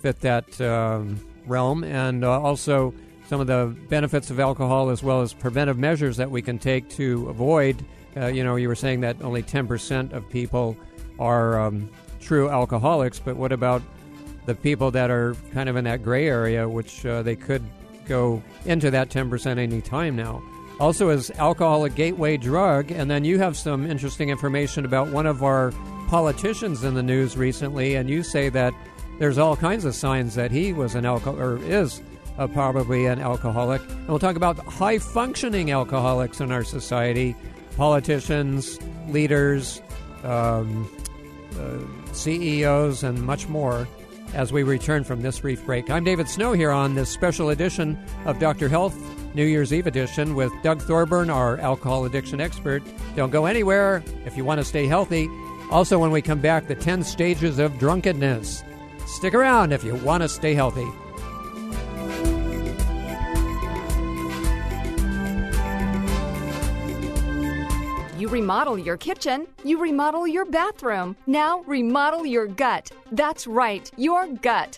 [0.01, 2.93] fit that um, realm, and uh, also
[3.27, 6.89] some of the benefits of alcohol as well as preventive measures that we can take
[6.89, 7.83] to avoid.
[8.17, 10.75] Uh, you know, you were saying that only 10% of people
[11.19, 13.81] are um, true alcoholics, but what about
[14.45, 17.63] the people that are kind of in that gray area, which uh, they could
[18.07, 20.41] go into that 10% any time now.
[20.79, 22.91] Also, is alcohol a gateway drug?
[22.91, 25.71] And then you have some interesting information about one of our
[26.07, 28.73] politicians in the news recently, and you say that
[29.19, 32.01] there's all kinds of signs that he was an alcohol or is
[32.37, 33.81] uh, probably an alcoholic.
[33.89, 37.35] And we'll talk about high functioning alcoholics in our society,
[37.75, 38.79] politicians,
[39.09, 39.81] leaders,
[40.23, 40.89] um,
[41.59, 43.87] uh, CEOs, and much more
[44.33, 45.89] as we return from this brief break.
[45.89, 48.69] I'm David Snow here on this special edition of Dr.
[48.69, 48.95] Health,
[49.33, 52.83] New Year's Eve edition, with Doug Thorburn, our alcohol addiction expert.
[53.15, 55.27] Don't go anywhere if you want to stay healthy.
[55.71, 58.63] Also, when we come back, the 10 stages of drunkenness.
[59.09, 60.87] Stick around if you want to stay healthy.
[68.17, 71.15] You remodel your kitchen, you remodel your bathroom.
[71.25, 72.91] Now remodel your gut.
[73.11, 74.77] That's right, your gut.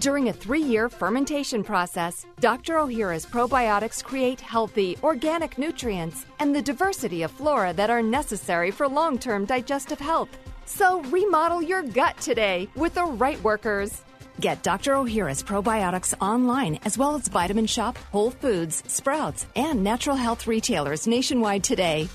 [0.00, 2.76] During a three year fermentation process, Dr.
[2.76, 8.88] Ohhira's probiotics create healthy, organic nutrients and the diversity of flora that are necessary for
[8.88, 10.30] long term digestive health.
[10.64, 14.02] So remodel your gut today with the right workers.
[14.40, 14.94] Get Dr.
[14.94, 21.06] Ohhira's probiotics online as well as Vitamin Shoppe, Whole Foods, Sprouts, and natural health retailers
[21.06, 22.08] nationwide today.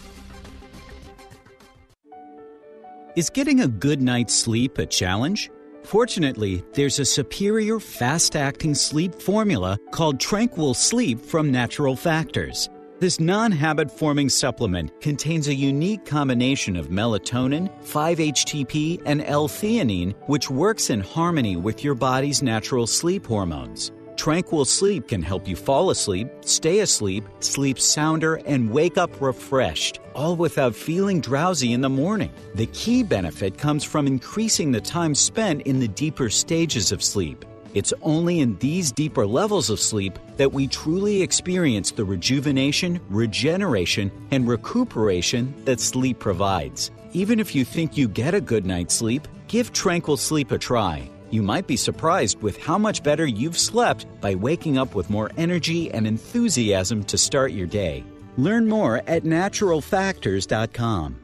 [3.15, 5.51] Is getting a good night's sleep a challenge?
[5.85, 12.69] Fortunately, there's a superior fast acting sleep formula called Tranquil Sleep from Natural Factors.
[12.99, 19.47] This non habit forming supplement contains a unique combination of melatonin, 5 HTP, and L
[19.47, 23.91] theanine, which works in harmony with your body's natural sleep hormones.
[24.15, 29.99] Tranquil Sleep can help you fall asleep, stay asleep, sleep sounder, and wake up refreshed,
[30.13, 32.31] all without feeling drowsy in the morning.
[32.55, 37.45] The key benefit comes from increasing the time spent in the deeper stages of sleep.
[37.73, 44.09] It's only in these deeper levels of sleep that we truly experience the rejuvenation, regeneration,
[44.31, 46.89] and recuperation that sleep provides.
[47.11, 51.09] Even if you think you get a good night's sleep, give Tranquil Sleep a try.
[51.35, 55.31] You might be surprised with how much better you've slept by waking up with more
[55.35, 58.05] energy and enthusiasm to start your day.
[58.37, 61.19] Learn more at naturalfactors.com.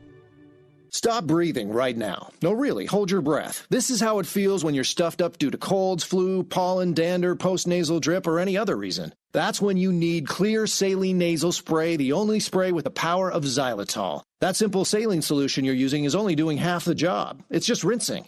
[0.90, 2.30] Stop breathing right now.
[2.42, 3.66] No, really, hold your breath.
[3.70, 7.38] This is how it feels when you're stuffed up due to colds, flu, pollen, dander,
[7.38, 9.14] postnasal drip, or any other reason.
[9.32, 13.46] That's when you need Xlear Saline Nasal Spray, the only spray with the power of
[13.46, 14.24] xylitol.
[14.42, 17.42] That simple saline solution you're using is only doing half the job.
[17.50, 18.28] It's just rinsing.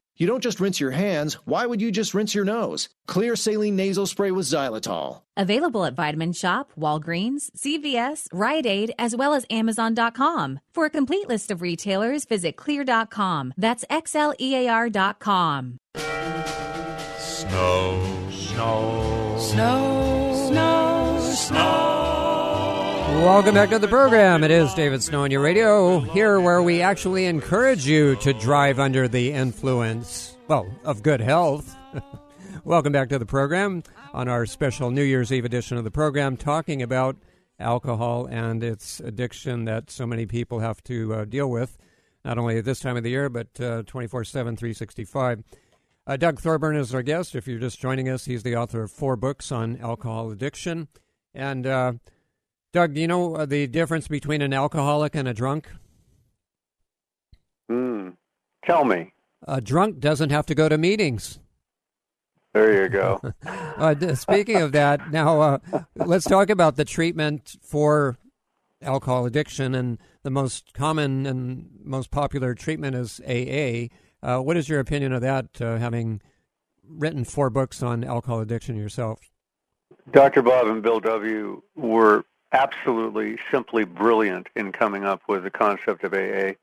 [0.21, 1.39] You don't just rinse your hands.
[1.45, 2.89] Why would you just rinse your nose?
[3.07, 5.23] Xlear saline nasal spray with xylitol.
[5.35, 10.59] Available at Vitamin Shoppe, Walgreens, CVS, Rite Aid, as well as Amazon.com.
[10.75, 13.55] For a complete list of retailers, visit xlear.com.
[13.57, 15.79] That's X-L-E-A-R.com.
[17.17, 21.80] Snow, snow, snow, snow, snow.
[23.21, 24.43] Welcome back to the program.
[24.43, 28.79] It is David Snow on your radio, here where we actually encourage you to drive
[28.79, 31.77] under the influence, well, of good health.
[32.63, 36.35] Welcome back to the program on our special New Year's Eve edition of the program,
[36.35, 37.15] talking about
[37.59, 41.77] alcohol and its addiction that so many people have to uh, deal with,
[42.25, 45.43] not only at this time of the year, but uh, 24 7, 365.
[46.07, 47.35] Uh, Doug Thorburn is our guest.
[47.35, 50.87] If you're just joining us, he's the author of four books on alcohol addiction.
[51.35, 51.93] And, uh,
[52.73, 55.69] Doug, do you know uh, the difference between an alcoholic and a drunk?
[57.69, 58.13] Mm.
[58.65, 59.13] Tell me.
[59.47, 61.39] A drunk doesn't have to go to meetings.
[62.53, 63.21] There you go.
[63.45, 65.57] uh, speaking of that, now uh,
[65.95, 68.17] let's talk about the treatment for
[68.81, 69.75] alcohol addiction.
[69.75, 73.87] And the most common and most popular treatment is AA.
[74.25, 76.21] Uh, what is your opinion of that, uh, having
[76.87, 79.19] written four books on alcohol addiction yourself?
[80.11, 80.41] Dr.
[80.41, 81.61] Bob and Bill W.
[81.75, 86.53] were absolutely, simply brilliant in coming up with the concept of AA.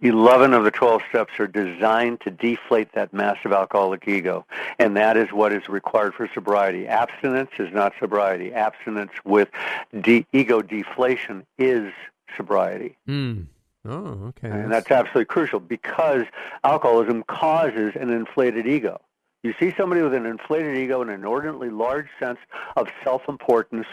[0.00, 4.46] 11 of the 12 steps are designed to deflate that massive alcoholic ego,
[4.78, 6.86] and that is what is required for sobriety.
[6.86, 8.52] Abstinence is not sobriety.
[8.52, 9.48] Abstinence with
[10.00, 11.92] de- ego deflation is
[12.36, 12.96] sobriety.
[13.08, 13.46] Mm.
[13.84, 14.50] Oh, okay.
[14.50, 16.24] And that's absolutely crucial because
[16.62, 19.00] alcoholism causes an inflated ego.
[19.42, 22.38] You see somebody with an inflated ego, an inordinately large sense
[22.76, 23.86] of self-importance,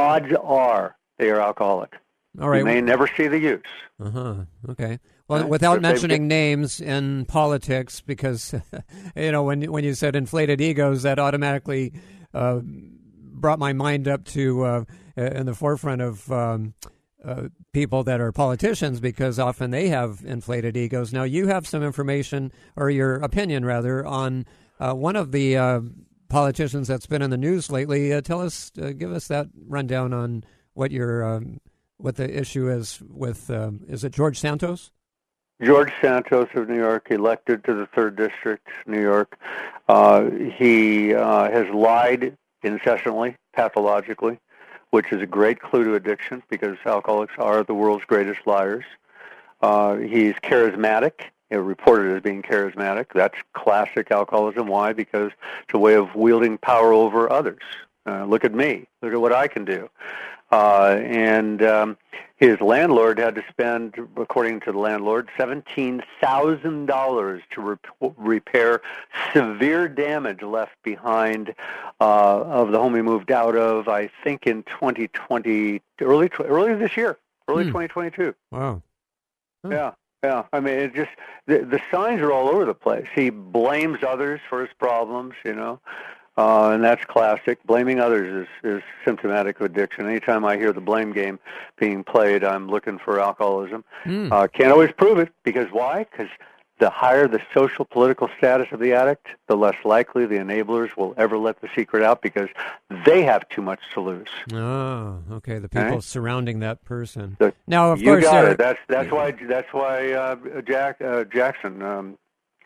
[0.00, 1.94] odds are they are alcoholic.
[2.40, 2.58] All right.
[2.58, 3.62] You may never see the use.
[3.98, 4.34] Uh huh.
[4.70, 4.98] Okay.
[5.28, 8.54] Well, without mentioning names in politics, because
[9.16, 11.92] you know when when you said inflated egos, that automatically
[12.32, 14.84] uh, brought my mind up to uh,
[15.16, 16.30] in the forefront of.
[16.32, 16.74] Um,
[17.22, 21.12] uh, people that are politicians because often they have inflated egos.
[21.12, 24.46] Now, you have some information, or your opinion rather, on
[24.78, 25.80] uh, one of the uh,
[26.30, 28.12] politicians that's been in the news lately.
[28.12, 31.60] Uh, tell us, uh, give us that rundown on what your um,
[31.98, 33.50] what the issue is with.
[33.50, 34.92] Um, is it George Santos?
[35.62, 39.38] George Santos of New York, elected to the third district, New York.
[39.90, 44.38] Uh, he has lied incessantly, pathologically
[44.90, 48.84] which is a great clue to addiction because alcoholics are the world's greatest liars.
[49.62, 51.12] Uh, he's charismatic,
[51.50, 53.06] you know, reported as being charismatic.
[53.14, 54.66] That's classic alcoholism.
[54.68, 54.92] Why?
[54.92, 55.32] Because
[55.64, 57.62] it's a way of wielding power over others.
[58.06, 58.86] Uh, look at me.
[59.02, 59.88] Look at what I can do.
[60.52, 61.96] Uh, and um,
[62.36, 67.86] his landlord had to spend, according to the landlord, seventeen thousand dollars to rep-
[68.16, 68.80] repair
[69.32, 71.54] severe damage left behind
[72.00, 73.86] uh, of the home he moved out of.
[73.86, 77.68] I think in 2020, early early this year, early Hmm.
[77.70, 78.34] 2022.
[78.50, 78.82] Wow.
[79.68, 80.44] Yeah, yeah.
[80.52, 81.10] I mean, it just
[81.46, 83.06] the, the signs are all over the place.
[83.14, 85.80] He blames others for his problems, you know,
[86.36, 87.62] uh, and that's classic.
[87.64, 90.06] Blaming others is is symptomatic of addiction.
[90.06, 91.38] Anytime I hear the blame game
[91.78, 93.84] being played, I'm looking for alcoholism.
[94.04, 94.32] Hmm.
[94.32, 96.06] Uh, can't always prove it because why?
[96.10, 96.28] Because
[96.80, 101.14] the higher the social political status of the addict, the less likely the enablers will
[101.16, 102.48] ever let the secret out because
[103.06, 104.28] they have too much to lose.
[104.52, 105.58] Oh, okay.
[105.58, 106.00] The people Okay.
[106.00, 107.36] surrounding that person.
[107.38, 108.58] The- now, of course you course, got it.
[108.58, 112.18] That's that's why that's why uh, Jack uh, Jackson, um,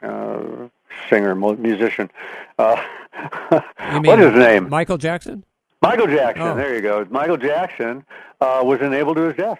[0.02, 0.68] uh,
[1.10, 2.10] singer, musician.
[2.58, 2.82] Uh,
[4.00, 4.68] mean is his name?
[4.70, 5.44] Michael Jackson.
[5.82, 6.42] Michael Jackson.
[6.42, 6.54] Oh.
[6.54, 7.06] There you go.
[7.10, 8.06] Michael Jackson
[8.40, 9.58] uh, was enabled to his death.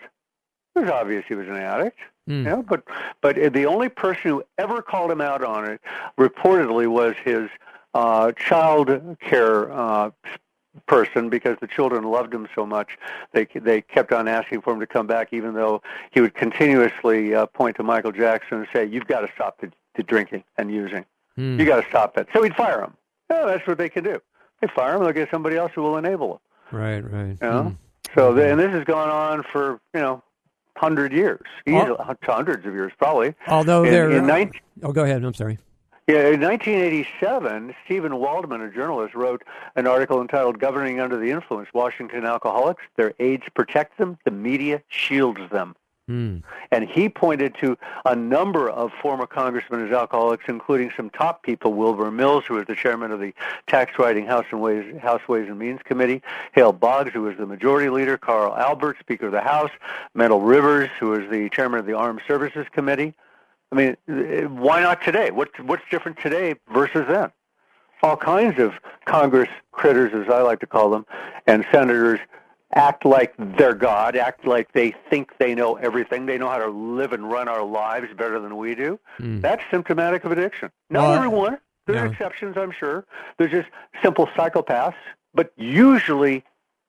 [0.74, 1.98] It was obvious he was an addict.
[2.26, 2.32] Hmm.
[2.32, 2.84] You know, but
[3.20, 5.80] but the only person who ever called him out on it,
[6.18, 7.50] reportedly, was his
[7.92, 10.10] uh, child care uh,
[10.86, 12.98] person because the children loved him so much.
[13.32, 15.82] They they kept on asking for him to come back, even though
[16.12, 19.70] he would continuously uh, point to Michael Jackson and say, "You've got to stop the,
[19.94, 21.04] the drinking and using.
[21.36, 21.60] Hmm.
[21.60, 22.94] You got to stop that." So he'd fire him.
[23.30, 24.20] Yeah, that's what they can do.
[24.60, 25.04] They fire him.
[25.04, 26.38] They'll get somebody else who will enable him.
[26.72, 27.36] Right, right.
[27.40, 27.62] You know?
[27.64, 27.74] Hmm.
[28.14, 30.22] So, the, and this has gone on for you know,
[30.76, 33.34] hundred years, easily, hundreds of years probably.
[33.46, 35.24] Although in, there, in 19, uh, oh, go ahead.
[35.24, 35.58] I'm sorry.
[36.06, 39.42] yeah, in 1987, Stephen Waldman, a journalist, wrote
[39.76, 42.82] an article entitled "Governing Under the Influence: Washington Alcoholics.
[42.96, 44.18] Their age protects them.
[44.24, 45.74] The media shields them."
[46.06, 46.38] Hmm.
[46.70, 51.72] And he pointed to a number of former congressmen as alcoholics, including some top people,
[51.72, 53.32] Wilbur Mills, who was the chairman of the
[53.68, 56.20] Tax Writing House and Ways, House Ways and Means Committee,
[56.52, 59.70] Hale Boggs, who was the majority leader, Carl Albert, Speaker of the House,
[60.14, 63.14] Mendel Rivers, who was the chairman of the Armed Services Committee.
[63.72, 63.96] I mean,
[64.56, 65.30] why not today?
[65.30, 67.32] What's what's different today versus then?
[68.02, 68.74] All kinds of
[69.06, 71.06] Congress critters, as I like to call them,
[71.46, 72.20] and senators
[72.74, 76.26] act like they're God, act like they think they know everything.
[76.26, 78.98] They know how to live and run our lives better than we do.
[79.18, 79.40] Mm.
[79.40, 80.70] That's symptomatic of addiction.
[80.90, 81.58] Not Well, everyone.
[81.86, 82.12] There are yeah.
[82.12, 83.04] exceptions, I'm sure.
[83.38, 83.68] There's just
[84.02, 84.94] simple psychopaths,
[85.34, 86.44] but usually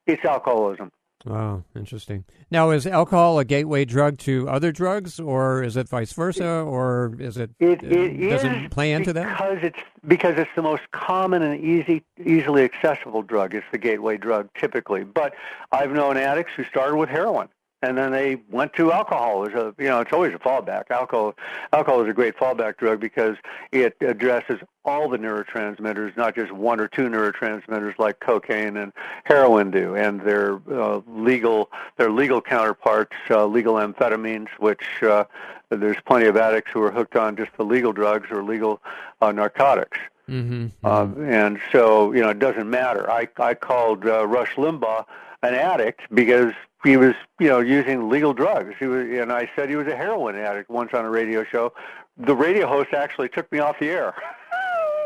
[0.08, 0.92] it's alcoholism.
[1.26, 2.24] Wow, interesting.
[2.52, 7.16] Now, is alcohol a gateway drug to other drugs, or is it vice versa, or
[7.20, 9.30] is it, It, uh, it does it play into that?
[9.30, 13.56] because it's because it's the most common and easy, easily accessible drug.
[13.56, 15.04] It's the gateway drug typically.
[15.04, 15.34] But
[15.72, 17.50] I've known addicts who started with heroin
[17.86, 19.46] and then they went to alcohol.
[19.48, 20.90] As a, you know, it's always a fallback.
[20.90, 21.36] Alcohol,
[21.72, 23.38] alcohol is a great fallback drug because
[23.72, 28.92] it addresses all the neurotransmitters, not just one or two neurotransmitters like cocaine and
[29.24, 35.24] heroin do, and their uh, legal, their legal counterparts, uh, legal amphetamines, which uh,
[35.70, 38.82] there's plenty of addicts who are hooked on just the legal drugs or legal
[39.22, 39.98] uh, narcotics.
[40.30, 40.86] Mm-hmm.
[40.86, 43.10] Um, and so, you know, it doesn't matter.
[43.12, 45.06] I, I called uh, Rush Limbaugh
[45.44, 46.54] an addict because
[46.86, 48.74] he was, you know, using legal drugs.
[48.80, 51.74] He was, and I said he was a heroin addict once on a radio show.
[52.18, 54.14] The radio host actually took me off the air.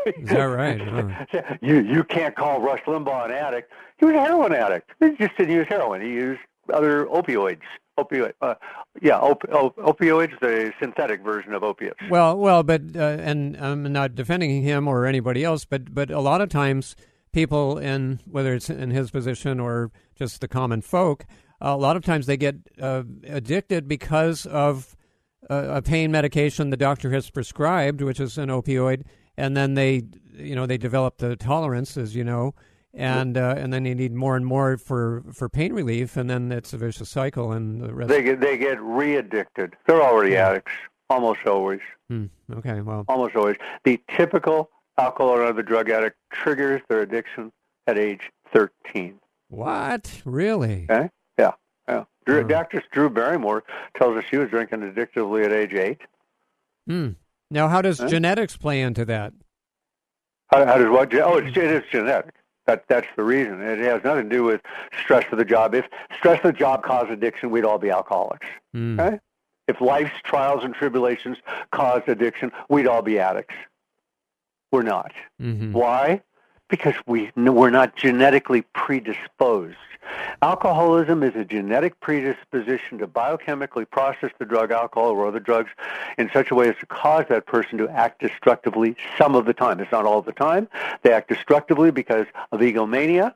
[0.06, 0.80] Is that right?
[1.32, 1.56] Oh.
[1.60, 3.72] you you can't call Rush Limbaugh an addict.
[3.98, 4.90] He was a heroin addict.
[5.00, 6.00] He just didn't use heroin.
[6.00, 6.40] He used
[6.72, 7.60] other opioids.
[7.98, 8.54] Opioid, uh,
[9.02, 11.98] yeah, op- op- opioids, the synthetic version of opiates.
[12.08, 16.20] Well, well, but uh, and I'm not defending him or anybody else, but but a
[16.20, 16.96] lot of times
[17.32, 21.26] people in whether it's in his position or just the common folk,
[21.60, 24.96] a lot of times they get uh, addicted because of
[25.48, 29.02] uh, a pain medication the doctor has prescribed, which is an opioid,
[29.36, 30.02] and then they
[30.34, 32.54] you know they develop the tolerance, as you know.
[32.92, 36.50] And uh, and then they need more and more for, for pain relief, and then
[36.50, 37.52] it's a vicious cycle.
[37.52, 38.08] And the rest.
[38.08, 39.76] They get they get re-addicted.
[39.86, 40.72] They're already addicts,
[41.08, 41.78] almost always.
[42.08, 43.56] Hmm, okay, well, almost always.
[43.84, 47.52] The typical alcohol or other drug addict triggers their addiction
[47.86, 49.18] at age 13.
[49.48, 50.86] what really?
[50.90, 51.10] Okay?
[51.88, 51.94] Yeah.
[51.96, 52.04] Yeah.
[52.26, 52.82] Drew, Dr.
[52.92, 53.64] Drew Barrymore
[53.96, 56.00] tells us she was drinking addictively at age 8.
[56.86, 57.08] Hmm.
[57.50, 58.08] Now, how does Huh?
[58.08, 59.32] genetics play into that?
[60.52, 61.12] How, how does what?
[61.14, 62.34] Oh, it's, it is genetic.
[62.66, 63.60] That, that's the reason.
[63.62, 64.60] It has nothing to do with
[65.02, 65.74] stress of the job.
[65.74, 65.86] If
[66.18, 68.46] stress of the job caused addiction, we'd all be alcoholics.
[68.72, 69.00] Hmm.
[69.00, 69.18] Okay?
[69.66, 71.38] If life's trials and tribulations
[71.72, 73.54] caused addiction, we'd all be addicts.
[74.72, 75.12] We're not.
[75.40, 75.72] Mm-hmm.
[75.72, 76.22] Why?
[76.70, 79.76] Because we we're not genetically predisposed.
[80.42, 85.70] Alcoholism is a genetic predisposition to biochemically process the drug alcohol or other drugs
[86.18, 89.52] in such a way as to cause that person to act destructively some of the
[89.52, 89.80] time.
[89.80, 90.68] It's not all the time.
[91.02, 93.34] They act destructively because of egomania,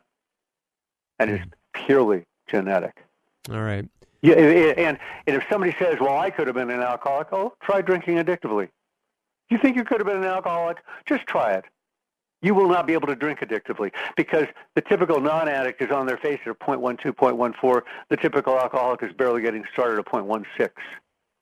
[1.19, 1.51] and it's hmm.
[1.87, 3.05] purely genetic.
[3.51, 3.89] All right.
[4.23, 7.55] Yeah, and, and and if somebody says, "Well, I could have been an alcoholic," oh,
[7.63, 8.71] try drinking addictively.
[9.51, 10.79] You think you could have been an alcoholic?
[11.05, 11.67] Just try it.
[12.45, 16.19] You will not be able to drink addictively because the typical non-addict is on their
[16.19, 17.83] face at a 0.12, 0.14.
[18.11, 20.69] The typical alcoholic is barely getting started at 0.16.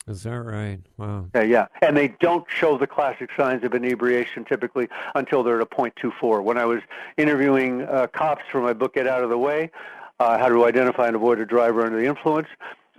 [0.07, 0.78] Is that right?
[0.98, 1.26] Wow.
[1.34, 1.66] Yeah, yeah.
[1.80, 6.42] And they don't show the classic signs of inebriation typically until they're at a 0.24.
[6.44, 6.80] When I was
[7.16, 9.72] interviewing uh, cops for my book, Get Out of the Way,
[10.20, 12.48] uh, How to Identify and Avoid a Driver Under the Influence,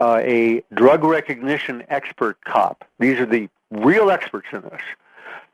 [0.01, 4.82] uh, a drug recognition expert cop, these are the real experts in this,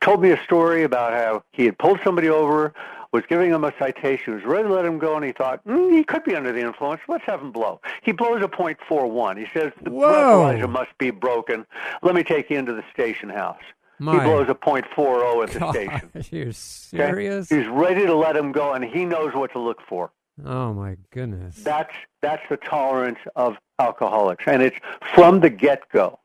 [0.02, 2.74] told me a story about how he had pulled somebody over,
[3.12, 5.92] was giving him a citation, was ready to let him go, and he thought, mm,
[5.92, 7.02] he could be under the influence.
[7.08, 7.82] Let's have him blow.
[8.04, 9.38] He blows a .41.
[9.38, 11.66] He says, the breathalyzer must be broken.
[12.04, 13.62] Let me take you into the station house.
[13.98, 16.12] My he blows a .40 at the God, station.
[16.32, 16.52] You're okay?
[16.54, 17.50] serious?
[17.50, 20.12] He's ready to let him go, and he knows what to look for.
[20.46, 21.58] Oh my goodness.
[21.58, 24.78] That's that's the tolerance of alcoholics, and it's
[25.14, 26.18] from the get-go.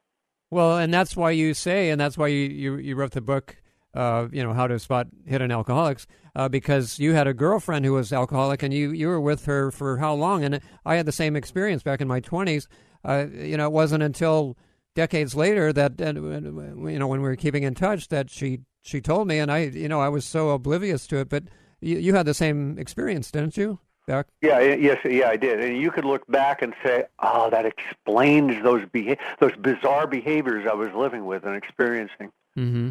[0.50, 3.56] Well, and that's why you say, and that's why you you, you wrote the book.
[3.94, 7.92] Uh, you know how to spot hidden alcoholics uh, because you had a girlfriend who
[7.92, 11.12] was alcoholic and you, you were with her for how long and I had the
[11.12, 12.68] same experience back in my twenties.
[13.04, 14.56] Uh, you know, it wasn't until
[14.94, 19.00] decades later that uh, you know when we were keeping in touch that she she
[19.00, 21.28] told me and I you know I was so oblivious to it.
[21.28, 21.44] But
[21.80, 23.78] you, you had the same experience, didn't you?
[24.06, 25.60] Back Yeah, yes, yeah, I did.
[25.60, 30.66] And you could look back and say, "Oh, that explains those beha- those bizarre behaviors
[30.70, 32.90] I was living with and experiencing." mm-hmm.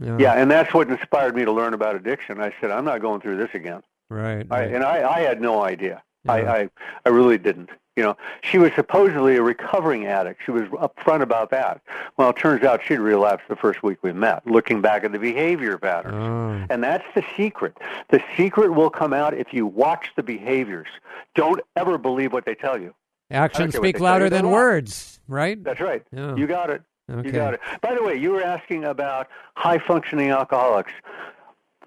[0.00, 0.16] Yeah.
[0.18, 2.40] Yeah, and that's what inspired me to learn about addiction.
[2.40, 4.46] I said, "I'm not going through this again." right.
[4.50, 4.74] I, right.
[4.74, 6.02] and I, I had no idea.
[6.28, 6.52] I, Yeah.
[6.52, 6.70] I,
[7.06, 7.70] I really didn't.
[7.96, 10.42] You know, she was supposedly a recovering addict.
[10.44, 11.82] She was upfront about that.
[12.16, 15.18] Well, it turns out she'd relapsed the first week we met, looking back at the
[15.18, 16.14] behavior patterns.
[16.14, 16.66] Oh.
[16.72, 17.76] And that's the secret.
[18.10, 20.88] The secret will come out if you watch the behaviors.
[21.34, 22.94] Don't ever believe what they tell you.
[23.30, 25.62] I Actions speak they tell you, louder than words, right?
[25.62, 26.02] That's right.
[26.12, 26.36] Yeah.
[26.36, 26.82] You got it.
[27.10, 27.26] Okay.
[27.28, 27.60] You got it.
[27.80, 30.92] By the way, you were asking about high functioning alcoholics.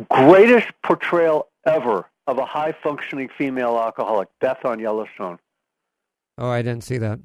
[0.10, 5.40] Greatest portrayal ever of a high functioning female alcoholic, Beth on Yellowstone.
[6.38, 7.20] Oh, I didn't see that.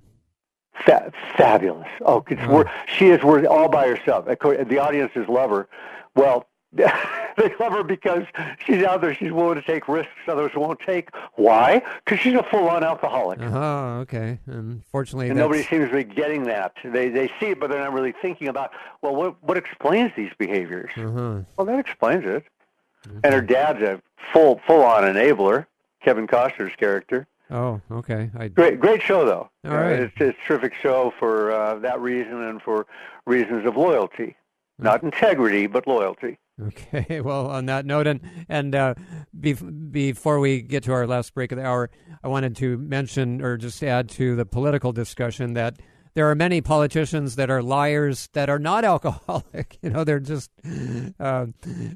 [0.84, 1.88] Fa- fabulous.
[2.04, 2.50] Oh, it's Oh.
[2.52, 4.26] wor- she is worth all by herself.
[4.26, 5.68] The audiences love her.
[6.14, 8.24] Well, they love her because
[8.66, 9.14] she's out there.
[9.14, 11.08] She's willing to take risks others won't take.
[11.36, 11.82] Why?
[12.04, 13.40] Because she's a full-on alcoholic.
[13.40, 14.38] Oh, okay.
[14.46, 16.74] Unfortunately, And that's, nobody seems to be getting that.
[16.84, 20.30] They they see it, but they're not really thinking about well, what what explains these
[20.38, 20.90] behaviors?
[20.96, 21.40] Uh-huh.
[21.56, 22.44] Well, that explains it.
[23.24, 24.02] And her dad's a
[24.32, 25.66] full full on enabler,
[26.02, 27.26] Kevin Costner's character.
[27.50, 28.30] Oh, okay.
[28.38, 29.48] I Great great show though.
[29.64, 30.00] All Uh, right.
[30.00, 32.86] it's, it's a terrific show for uh, that reason and for
[33.26, 34.36] reasons of loyalty,
[34.78, 36.38] not integrity, but loyalty.
[36.60, 37.20] Okay.
[37.28, 38.94] Well, on that note, and and uh,
[39.38, 41.90] bef- before we get to our last break of the hour,
[42.22, 45.78] I wanted to mention or just add to the political discussion that
[46.14, 49.78] there are many politicians that are liars that are not alcoholic.
[49.82, 50.50] You know, they're just.
[51.20, 51.46] Uh,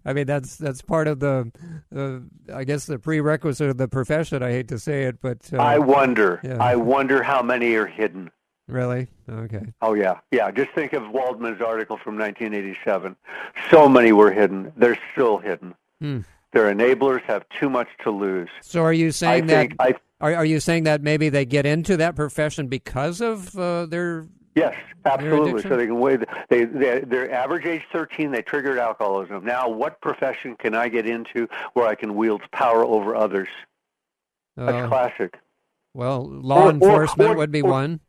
[0.05, 1.51] I mean, that's that's part of the,
[1.95, 4.43] uh, I guess, the prerequisite of the profession.
[4.43, 6.41] I hate to say it, but uh, I wonder.
[6.45, 6.59] yeah.
[6.63, 8.31] I wonder how many are hidden.
[8.69, 9.63] Really okay.
[9.83, 10.51] Oh yeah, yeah.
[10.51, 13.17] Just think of Waldman's article from 1987.
[13.71, 14.73] So many were hidden.
[14.77, 15.75] They're still hidden.
[16.01, 16.21] Hmm.
[16.53, 18.49] Their enablers have too much to lose.
[18.61, 19.69] So are you saying I that?
[19.79, 23.87] I, Are, are you saying that maybe they get into that profession because of uh,
[23.87, 24.75] their yes,
[25.07, 25.51] absolutely.
[25.53, 25.71] addiction?
[25.71, 26.21] So they can wait.
[26.51, 28.31] They, they their average age 13.
[28.33, 29.45] They triggered alcoholism.
[29.47, 33.49] Now, what profession can I get into where I can wield power over others?
[34.57, 35.39] That's Uh, classic.
[35.95, 38.01] Well, law Or- or- enforcement or- would be or- one.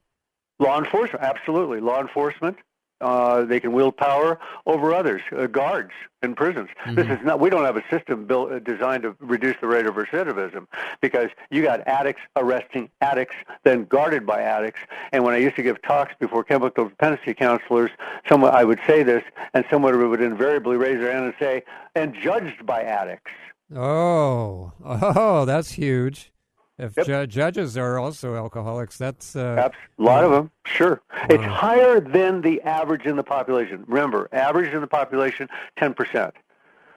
[0.64, 1.80] Law enforcement, absolutely.
[1.80, 2.58] Law enforcement.
[3.02, 5.22] Uh, they can wield power over others.
[5.36, 5.92] Uh, guards
[6.22, 6.70] in prisons.
[6.86, 7.12] This Mm-hmm.
[7.12, 7.38] is not.
[7.42, 10.68] We don't have a system built uh, designed to reduce the rate of recidivism
[11.02, 13.36] because you got addicts arresting addicts,
[13.66, 14.80] then guarded by addicts.
[15.12, 17.92] And when I used to give talks before chemical dependency counselors,
[18.30, 21.64] someone I would say this, and someone would invariably raise their hand and say,
[21.96, 23.32] "And judged by addicts."
[23.76, 26.32] Oh, oh, that's huge.
[26.80, 29.70] If ju- judges are also alcoholics, that's uh,
[30.00, 31.02] A lot of them, sure.
[31.30, 33.84] It's higher than the average in the population.
[33.88, 35.48] Remember, average in the population,
[35.80, 36.32] 10%.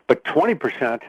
[0.06, 1.02] But 20%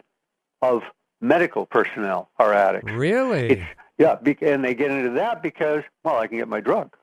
[0.62, 0.84] of
[1.22, 2.92] medical personnel are addicts.
[2.92, 3.50] really.
[3.52, 3.62] It's,
[3.98, 6.96] yeah, be, and they get into that because, well, I can get my drug.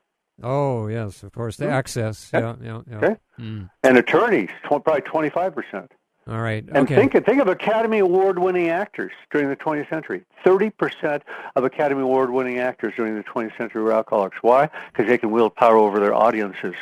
[0.43, 1.71] oh, yes, of course, the Hmm.
[1.71, 2.31] access.
[2.33, 2.45] Okay.
[2.45, 2.97] Yeah, yeah, yeah.
[2.97, 3.15] Okay.
[3.39, 3.69] Mm.
[3.83, 5.89] And attorneys, tw- probably 25%.
[6.27, 6.63] All right.
[6.67, 6.95] And okay.
[6.95, 10.23] think, think of Academy Award winning actors during the 20th century.
[10.43, 11.21] 30%
[11.55, 14.37] of Academy Award winning actors during the 20th century were alcoholics.
[14.41, 14.69] Why?
[14.91, 16.73] Because they can wield power over their audiences.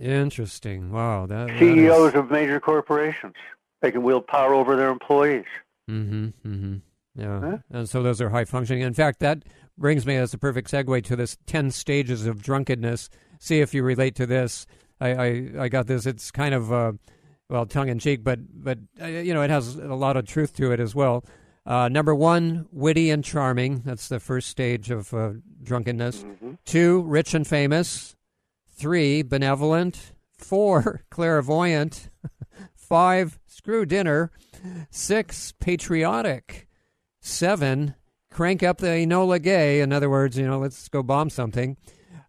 [0.00, 0.90] Interesting.
[0.90, 1.26] Wow.
[1.26, 3.34] That, that CEOs of major corporations.
[3.82, 5.44] They can wield power over their employees.
[5.90, 6.28] Mm-hmm.
[6.46, 6.76] Mm-hmm.
[7.14, 7.40] Yeah.
[7.40, 7.58] Huh?
[7.70, 8.82] And so those are high functioning.
[8.82, 9.42] In fact, that
[9.76, 13.10] brings me as a perfect segue to this ten stages of drunkenness.
[13.38, 14.66] See if you relate to this.
[15.00, 16.06] I I, I got this.
[16.06, 16.92] It's kind of uh,
[17.48, 20.54] well tongue in cheek, but but uh, you know it has a lot of truth
[20.56, 21.24] to it as well.
[21.64, 23.82] Uh, number one, witty and charming.
[23.84, 26.24] That's the first stage of uh, drunkenness.
[26.64, 28.16] Two, rich and famous.
[28.70, 30.12] Three, benevolent.
[30.36, 32.10] Four, clairvoyant.
[32.74, 34.32] Five, screw dinner.
[34.90, 36.66] Six, patriotic.
[37.20, 37.94] Seven,
[38.30, 39.80] crank up the Enola Gay.
[39.80, 41.76] In other words, you know, let's go bomb something.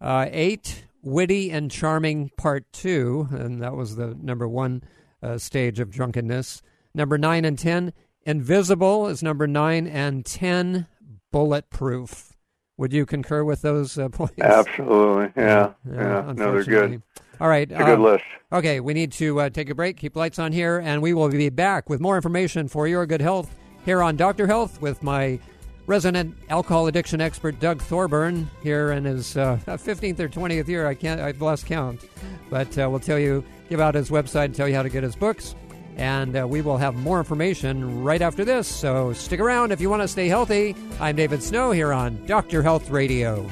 [0.00, 3.28] Uh, eight, witty and charming part two.
[3.32, 4.84] And that was the number one
[5.24, 6.62] uh, stage of drunkenness.
[6.94, 7.92] Number nine and ten,
[8.24, 9.86] invisible is number nine.
[9.86, 10.86] And ten,
[11.32, 12.36] bulletproof.
[12.76, 14.40] Would you concur with those uh, points?
[14.40, 15.32] Absolutely.
[15.40, 15.72] Yeah.
[15.90, 16.32] Yeah, Yeah.
[16.36, 17.02] no, they're good.
[17.40, 17.70] All right.
[17.70, 18.24] It's a good um, list.
[18.52, 21.28] Okay, we need to uh, take a break, keep lights on here, and we will
[21.28, 23.54] be back with more information for your good health
[23.84, 24.46] here on Dr.
[24.46, 25.40] Health with my
[25.86, 30.86] resident alcohol addiction expert, Doug Thorburn, here in his uh, 15th or 20th year.
[30.86, 32.00] I can't, I've lost count.
[32.48, 35.02] But uh, we'll tell you, give out his website and tell you how to get
[35.02, 35.54] his books.
[35.96, 38.66] And uh, we will have more information right after this.
[38.66, 40.74] So stick around if you want to stay healthy.
[41.00, 42.62] I'm David Snow here on Dr.
[42.62, 43.48] Health Radio.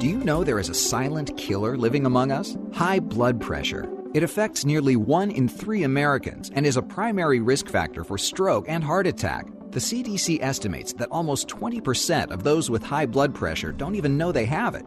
[0.00, 2.56] Do you know there is a silent killer living among us?
[2.74, 3.88] High blood pressure.
[4.14, 8.66] It affects nearly one in three Americans and is a primary risk factor for stroke
[8.68, 9.46] and heart attack.
[9.70, 14.30] The CDC estimates that almost 20% of those with high blood pressure don't even know
[14.30, 14.86] they have it.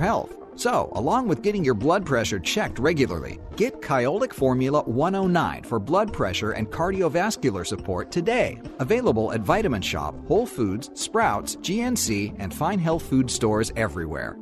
[0.00, 0.36] health.
[0.54, 6.12] So, along with getting your blood pressure checked regularly, get Kyolic Formula 109 for blood
[6.12, 8.60] pressure and cardiovascular support today.
[8.78, 14.36] Available at Vitamin Shoppe, Whole Foods, Sprouts, GNC, and fine health food stores everywhere.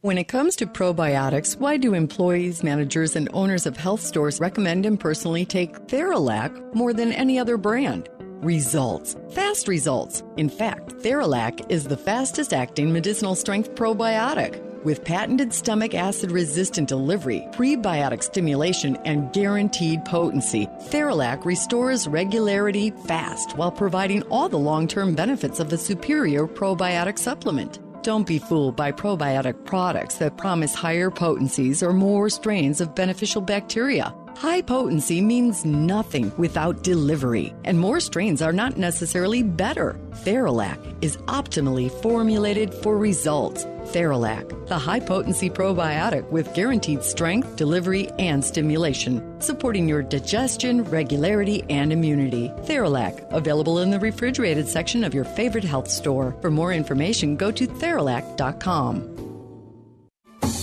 [0.00, 4.84] When it comes to probiotics, why do employees, managers, and owners of health stores recommend
[4.84, 8.08] and personally take Theralac more than any other brand?
[8.40, 9.14] Results.
[9.30, 10.24] Fast results.
[10.36, 14.71] In fact, Theralac is the fastest acting medicinal strength probiotic.
[14.84, 23.56] With patented stomach acid resistant delivery, prebiotic stimulation, and guaranteed potency, Theralac restores regularity fast
[23.56, 27.78] while providing all the long term benefits of the superior probiotic supplement.
[28.02, 33.40] Don't be fooled by probiotic products that promise higher potencies or more strains of beneficial
[33.40, 34.12] bacteria.
[34.42, 40.00] High potency means nothing without delivery, and more strains are not necessarily better.
[40.24, 43.64] Theralac is optimally formulated for results.
[43.94, 51.62] Theralac, the high potency probiotic with guaranteed strength, delivery, and stimulation, supporting your digestion, regularity,
[51.70, 52.48] and immunity.
[52.64, 56.36] Theralac, available in the refrigerated section of your favorite health store.
[56.40, 59.31] For more information, go to theralac.com.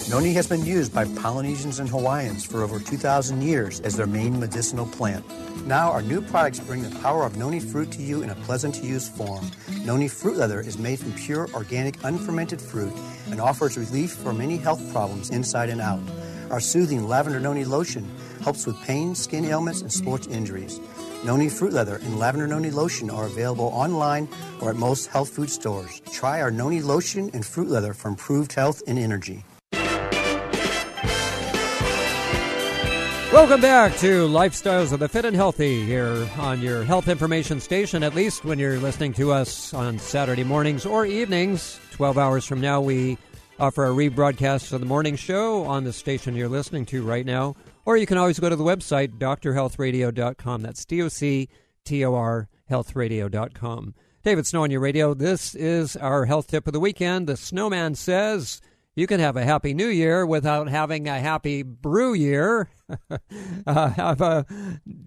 [0.10, 4.40] Noni has been used by Polynesians and Hawaiians for over 2,000 years as their main
[4.40, 5.24] medicinal plant.
[5.68, 8.74] Now, our new products bring the power of noni fruit to you in a pleasant
[8.76, 9.46] to use form.
[9.86, 12.92] Noni fruit leather is made from pure, organic, unfermented fruit
[13.30, 16.02] and offers relief for many health problems inside and out.
[16.50, 18.10] Our soothing lavender noni lotion
[18.42, 20.80] helps with pain, skin ailments, and sports injuries.
[21.24, 24.28] Noni fruit leather and lavender noni lotion are available online
[24.60, 26.02] or at most health food stores.
[26.12, 29.44] Try our noni lotion and fruit leather for improved health and energy.
[33.32, 38.02] Welcome back to Lifestyles of the Fit and Healthy here on your health information station,
[38.02, 41.80] at least when you're listening to us on Saturday mornings or evenings.
[41.92, 43.20] 12 hours from now, we
[43.60, 47.56] offer a rebroadcast of the morning show on the station you're listening to right now.
[47.86, 50.62] Or you can always go to the website, drhealthradio.com.
[50.64, 51.50] That's D O C
[51.86, 53.94] T O R healthradio.com.
[54.24, 55.14] David Snow on your radio.
[55.14, 57.28] This is our health tip of the weekend.
[57.28, 58.60] The snowman says
[58.96, 62.70] you can have a happy new year without having a happy brew year.
[63.68, 64.46] uh, have a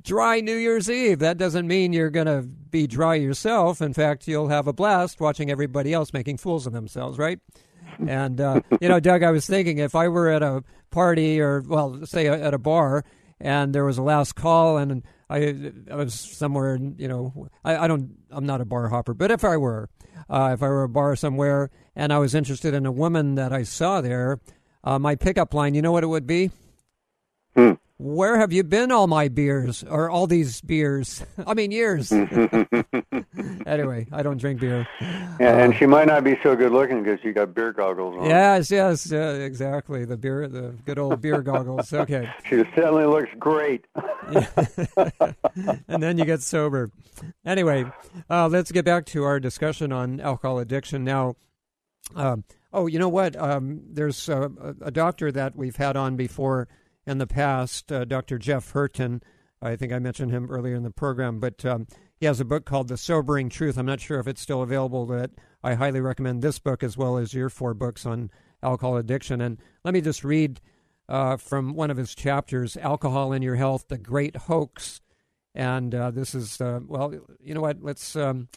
[0.02, 1.18] dry New Year's Eve.
[1.18, 3.82] That doesn't mean you're going to be dry yourself.
[3.82, 7.40] In fact, you'll have a blast watching everybody else making fools of themselves, right?
[8.06, 11.60] And, uh, you know, Doug, I was thinking if I were at a party or,
[11.60, 13.04] well, say at a bar
[13.40, 17.88] and there was a last call and I, I was somewhere, you know, I, I
[17.88, 19.90] don't, I'm not a bar hopper, but if I were,
[20.30, 23.52] uh, if I were a bar somewhere and I was interested in a woman that
[23.52, 24.40] I saw there,
[24.84, 26.50] uh, my pickup line, you know what it would be?
[27.54, 27.72] Hmm.
[27.98, 31.24] Where have you been all my beers or all these beers?
[31.46, 32.10] I mean, years.
[33.66, 34.88] anyway, I don't drink beer.
[35.00, 38.28] Yeah, and she might not be so good looking because you got beer goggles on.
[38.28, 40.04] Yes, yes, uh, exactly.
[40.04, 41.92] The beer, the good old beer goggles.
[41.92, 42.28] Okay.
[42.44, 43.84] She certainly looks great.
[45.86, 46.90] and then you get sober.
[47.46, 47.84] Anyway,
[48.28, 51.36] uh, let's get back to our discussion on alcohol addiction now.
[52.14, 53.36] Um, oh, you know what?
[53.36, 54.50] Um, there's a,
[54.80, 56.68] a, doctor that we've had on before
[57.06, 58.38] in the past, uh, Dr.
[58.38, 59.22] Jeff Hurton.
[59.60, 61.86] I think I mentioned him earlier in the program, but um,
[62.16, 63.78] he has a book called The Sobering Truth.
[63.78, 65.30] I'm not sure if it's still available, but
[65.62, 68.30] I highly recommend this book as well as your four books on
[68.62, 69.40] alcohol addiction.
[69.40, 70.60] And let me just read
[71.08, 75.00] uh, from one of his chapters Alcohol in Your Health, The Great Hoax.
[75.54, 77.82] And uh, this is, uh, well, you know what?
[77.82, 78.48] Let's, um,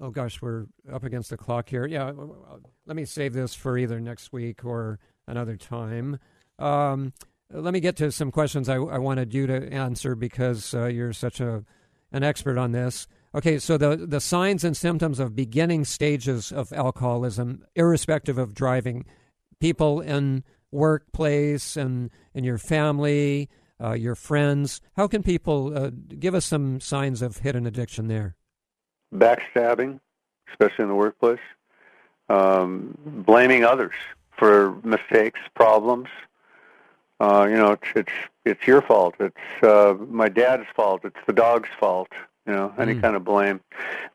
[0.00, 1.86] oh gosh, we're up against the clock here.
[1.86, 2.12] Yeah,
[2.86, 6.18] let me save this for either next week or another time.
[6.58, 7.12] Um,
[7.50, 11.12] let me get to some questions I, I wanted you to answer because uh, you're
[11.12, 11.64] such a
[12.12, 13.06] an expert on this.
[13.34, 19.04] Okay, so the the signs and symptoms of beginning stages of alcoholism, irrespective of driving,
[19.60, 23.48] people in workplace and in your family,
[23.82, 24.80] uh, your friends.
[24.96, 28.36] How can people uh, give us some signs of hidden addiction there?
[29.16, 30.00] Backstabbing,
[30.50, 31.40] especially in the workplace.
[32.28, 33.94] Um, blaming others
[34.36, 36.08] for mistakes, problems.
[37.20, 38.12] Uh, you know, it's it's
[38.44, 39.14] it's your fault.
[39.20, 41.02] It's uh, my dad's fault.
[41.04, 42.08] It's the dog's fault.
[42.46, 43.00] You know, any mm.
[43.00, 43.60] kind of blame.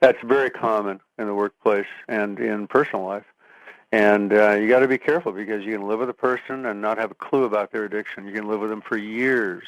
[0.02, 3.26] That's very common in the workplace and in personal life.
[3.92, 6.80] And uh, you got to be careful because you can live with a person and
[6.80, 8.28] not have a clue about their addiction.
[8.28, 9.64] You can live with them for years.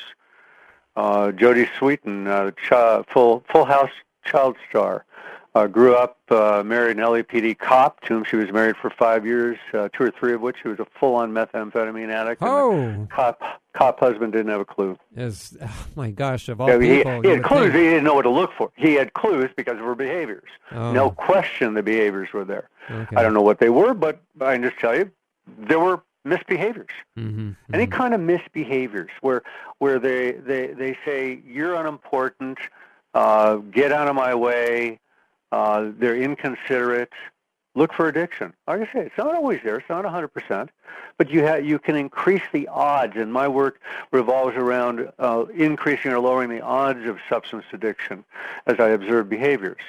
[0.96, 3.92] Uh, Jodie Sweetin, uh, ch- full Full House
[4.24, 5.06] child star,
[5.54, 9.26] uh, grew up, uh, married an LAPD cop to whom she was married for five
[9.26, 12.42] years, uh, two or three of which she was a full-on methamphetamine addict.
[12.42, 13.42] Oh, cop
[13.74, 14.98] cop husband didn't have a clue.
[15.16, 17.72] Is oh my gosh, of all yeah, people, he, he had clues.
[17.72, 17.76] Think.
[17.76, 18.72] He didn't know what to look for.
[18.76, 20.50] He had clues because of her behaviors.
[20.72, 20.92] Oh.
[20.94, 22.70] No question, the behaviors were there.
[22.90, 23.16] Okay.
[23.16, 25.12] I don't know what they were, but I can just tell you,
[25.58, 26.92] there were misbehaviors.
[27.18, 27.52] Mm-hmm.
[27.74, 29.44] Any kind of misbehaviors where
[29.80, 32.60] where they they they say you're unimportant,
[33.14, 35.00] uh, get out of my way,
[35.52, 37.12] uh, they're inconsiderate.
[37.74, 38.54] Look for addiction.
[38.68, 39.78] Like I say, it's not always there.
[39.78, 40.70] It's not 100%,
[41.18, 43.14] but you ha- you can increase the odds.
[43.16, 43.80] And my work
[44.12, 48.26] revolves around uh, increasing or lowering the odds of substance addiction
[48.68, 49.82] as I observe behaviors.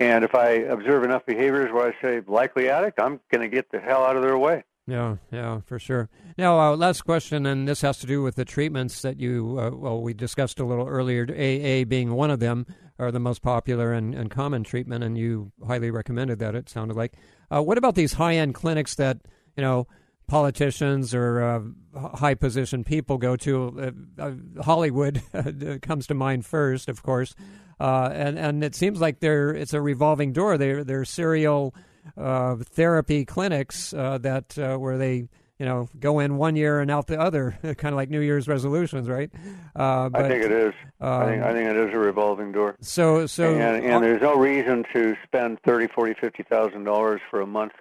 [0.00, 3.70] And if I observe enough behaviors where I say likely addict, I'm going to get
[3.70, 4.62] the hell out of their way.
[4.90, 6.08] Yeah, yeah, for sure.
[6.36, 9.70] Now, uh, last question, and this has to do with the treatments that you, uh,
[9.70, 12.66] well, we discussed a little earlier, AA being one of them,
[12.98, 16.96] are the most popular and, and common treatment, and you highly recommended that, it sounded
[16.96, 17.14] like.
[17.52, 19.18] Uh, what about these high end clinics that,
[19.56, 19.86] you know,
[20.26, 23.94] politicians or uh, high position people go to?
[24.18, 25.22] Uh, uh, Hollywood
[25.82, 27.36] comes to mind first, of course.
[27.78, 30.58] and, and it seems like they're, it's a revolving door.
[30.58, 31.76] They're, they're serial
[32.16, 36.90] uh, therapy clinics uh, that uh, where they you know go in one year and
[36.90, 39.30] out the other, kind of like New Year's resolutions, right?
[39.74, 40.74] But, I think it is.
[41.00, 42.76] Um, I think I think it is a revolving door.
[42.80, 47.40] So so and, and there's no reason to spend thirty, forty, fifty thousand dollars for
[47.40, 47.72] a month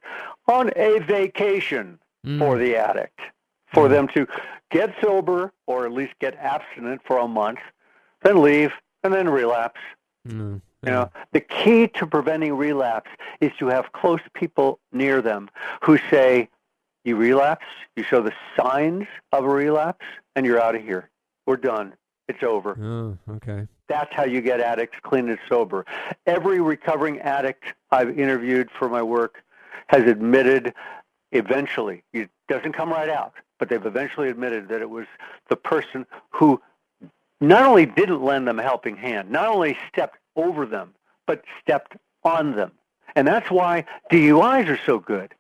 [0.48, 2.40] on a vacation mm.
[2.40, 3.20] for the addict,
[3.74, 3.92] for mm.
[3.92, 4.28] them to
[4.72, 7.60] get sober or at least get abstinent for a month,
[8.24, 8.72] then leave
[9.04, 9.80] and then relapse.
[10.28, 10.62] Mm.
[10.84, 13.10] You know, the key to preventing relapse
[13.42, 15.50] is to have close people near them
[15.82, 16.50] who say,
[17.04, 17.66] you relapse,
[17.96, 20.06] you show the signs of a relapse,
[20.36, 21.10] and you're out of here.
[21.46, 21.94] We're done.
[22.30, 22.78] It's over.
[22.80, 23.68] Oh, okay.
[23.88, 25.86] That's how you get addicts clean and sober.
[26.26, 29.44] Every recovering addict I've interviewed for my work
[29.88, 30.74] has admitted
[31.32, 35.08] eventually, it doesn't come right out, but they've eventually admitted that it was
[35.50, 36.62] the person who
[37.42, 40.94] not only didn't lend them a helping hand, not only stepped over them,
[41.26, 42.72] but stepped on them.
[43.16, 45.34] And that's why DUIs are so good,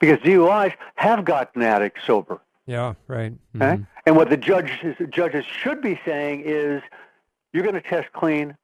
[0.00, 2.40] because DUIs have gotten addicts sober.
[2.66, 3.32] Yeah, right.
[3.32, 3.62] Mm-hmm.
[3.62, 3.82] Okay?
[4.06, 6.82] And what the judges, judges should be saying is,
[7.52, 8.56] you're going to test clean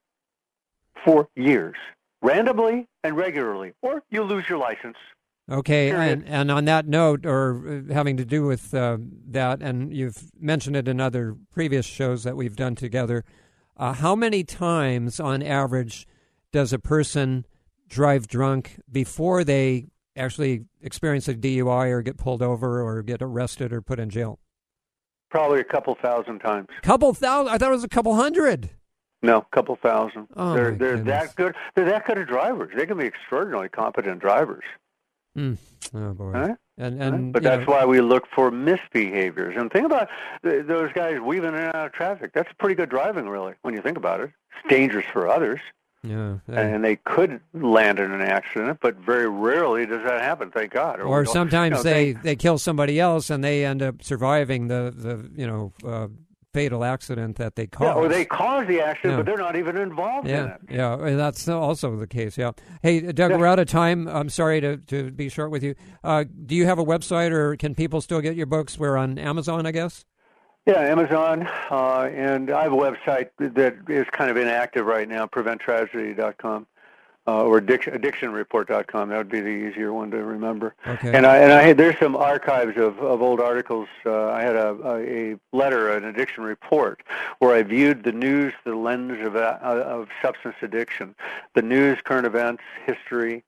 [1.05, 1.77] for years,
[2.23, 4.97] randomly and regularly, or you lose your license.
[5.51, 8.99] Okay, and, and on that note, or uh, having to do with uh,
[9.29, 13.25] that, and you've mentioned it in other previous shows that we've done together,
[13.79, 16.07] uh, how many times, on average,
[16.53, 17.47] does a person
[17.89, 23.73] drive drunk before they actually experience a DUI or get pulled over or get arrested
[23.73, 24.39] or put in jail?
[25.31, 26.69] Probably a couple thousand times.
[26.83, 27.53] Couple thousand?
[27.53, 28.71] I thought it was a couple hundred.
[29.23, 30.29] No, a couple thousand.
[30.37, 31.27] Oh, they're they're goodness.
[31.27, 31.55] that good.
[31.75, 32.73] They're that good of drivers.
[32.77, 34.65] They can be extraordinarily competent drivers.
[35.37, 35.59] Mm.
[35.95, 36.33] Oh boy.
[36.33, 36.55] Huh?
[36.79, 39.59] And and But that's know, why we look for misbehaviors.
[39.59, 40.09] And think about
[40.45, 42.33] th- those guys weaving in and out of traffic.
[42.33, 44.31] That's pretty good driving, really, when you think about it.
[44.61, 45.61] It's dangerous for others,
[46.03, 46.61] yeah, yeah.
[46.61, 50.51] and they could land in an accident, but very rarely does that happen.
[50.51, 51.01] Thank God.
[51.01, 54.03] or we don't- sometimes you know, they, they kill somebody else and they end up
[54.03, 56.09] surviving the, the you know uh,
[56.55, 57.97] fatal accident that they Yeah, caused.
[57.99, 59.17] or they cause the accident, Yeah.
[59.19, 60.61] but they're not even involved in yeah, it.
[60.71, 62.39] yeah, and that's also the case.
[62.39, 62.53] Yeah.
[62.83, 63.37] Hey, Doug, Yeah.
[63.37, 64.09] we're out of time.
[64.09, 65.75] I'm sorry to, to be short with you.
[66.03, 68.79] Uh, do you have a website, or can people still get your books?
[68.79, 70.05] We're on Amazon, I guess.
[70.67, 75.25] Yeah, Amazon, uh, and I have a website that is kind of inactive right now,
[75.27, 76.67] preventtragedy.com,
[77.29, 79.11] uh, or addiction, addictionreport.com.
[79.11, 80.75] That would be the easier one to remember.
[80.87, 81.13] Okay.
[81.15, 83.87] And I and I had, there's some archives of, of old articles.
[84.07, 87.03] Uh, I had a, a, a letter, an addiction report,
[87.41, 91.15] where I viewed the news, the lens of uh, of substance addiction,
[91.55, 93.45] the news, current events, history.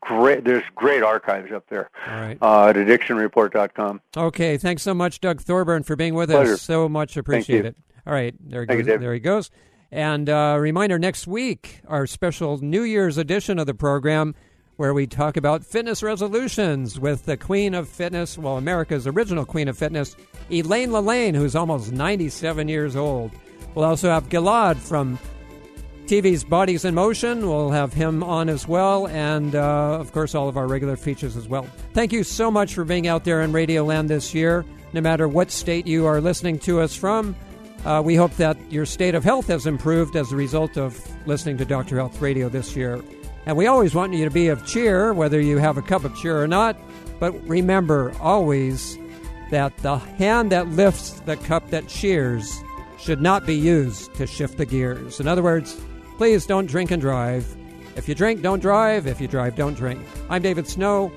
[0.00, 2.38] Great, there's great archives up there All right.
[2.40, 4.00] uh, at addictionreport.com.
[4.16, 4.56] Okay.
[4.56, 6.54] Thanks so much, Doug Thorburn, for being with Pleasure.
[6.54, 6.62] us.
[6.62, 7.68] So much appreciate you.
[7.70, 7.76] it.
[8.06, 8.34] All right.
[8.40, 8.86] There he Thank goes.
[8.86, 9.00] Dave.
[9.02, 9.50] there he goes.
[9.90, 14.34] And uh, reminder next week, our special New Year's edition of the program,
[14.76, 19.66] where we talk about fitness resolutions with the Queen of Fitness, well, America's original Queen
[19.66, 20.14] of Fitness,
[20.50, 23.32] Elaine LaLanne, who's almost 97 years old.
[23.74, 25.18] We'll also have Gilad from
[26.04, 27.48] TV's Bodies in Motion.
[27.48, 31.34] We'll have him on as well, and uh, of course, all of our regular features
[31.34, 31.66] as well.
[31.94, 35.28] Thank you so much for being out there in Radio Land this year, no matter
[35.28, 37.34] what state you are listening to us from.
[37.84, 41.56] Uh, we hope that your state of health has improved as a result of listening
[41.58, 41.96] to Dr.
[41.96, 43.00] Health Radio this year.
[43.46, 46.14] And we always want you to be of cheer, whether you have a cup of
[46.16, 46.76] cheer or not.
[47.18, 48.98] But remember always
[49.50, 52.62] that the hand that lifts the cup that cheers
[52.98, 55.20] should not be used to shift the gears.
[55.20, 55.80] In other words,
[56.18, 57.56] please don't drink and drive.
[57.96, 59.06] If you drink, don't drive.
[59.06, 60.04] If you drive, don't drink.
[60.28, 61.12] I'm David Snow.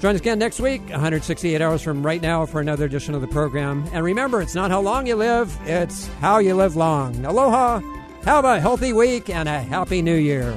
[0.00, 3.26] Join us again next week, 168 hours from right now, for another edition of the
[3.26, 3.84] program.
[3.92, 7.22] And remember, it's not how long you live, it's how you live long.
[7.26, 7.80] Aloha,
[8.24, 10.56] have a healthy week, and a happy new year.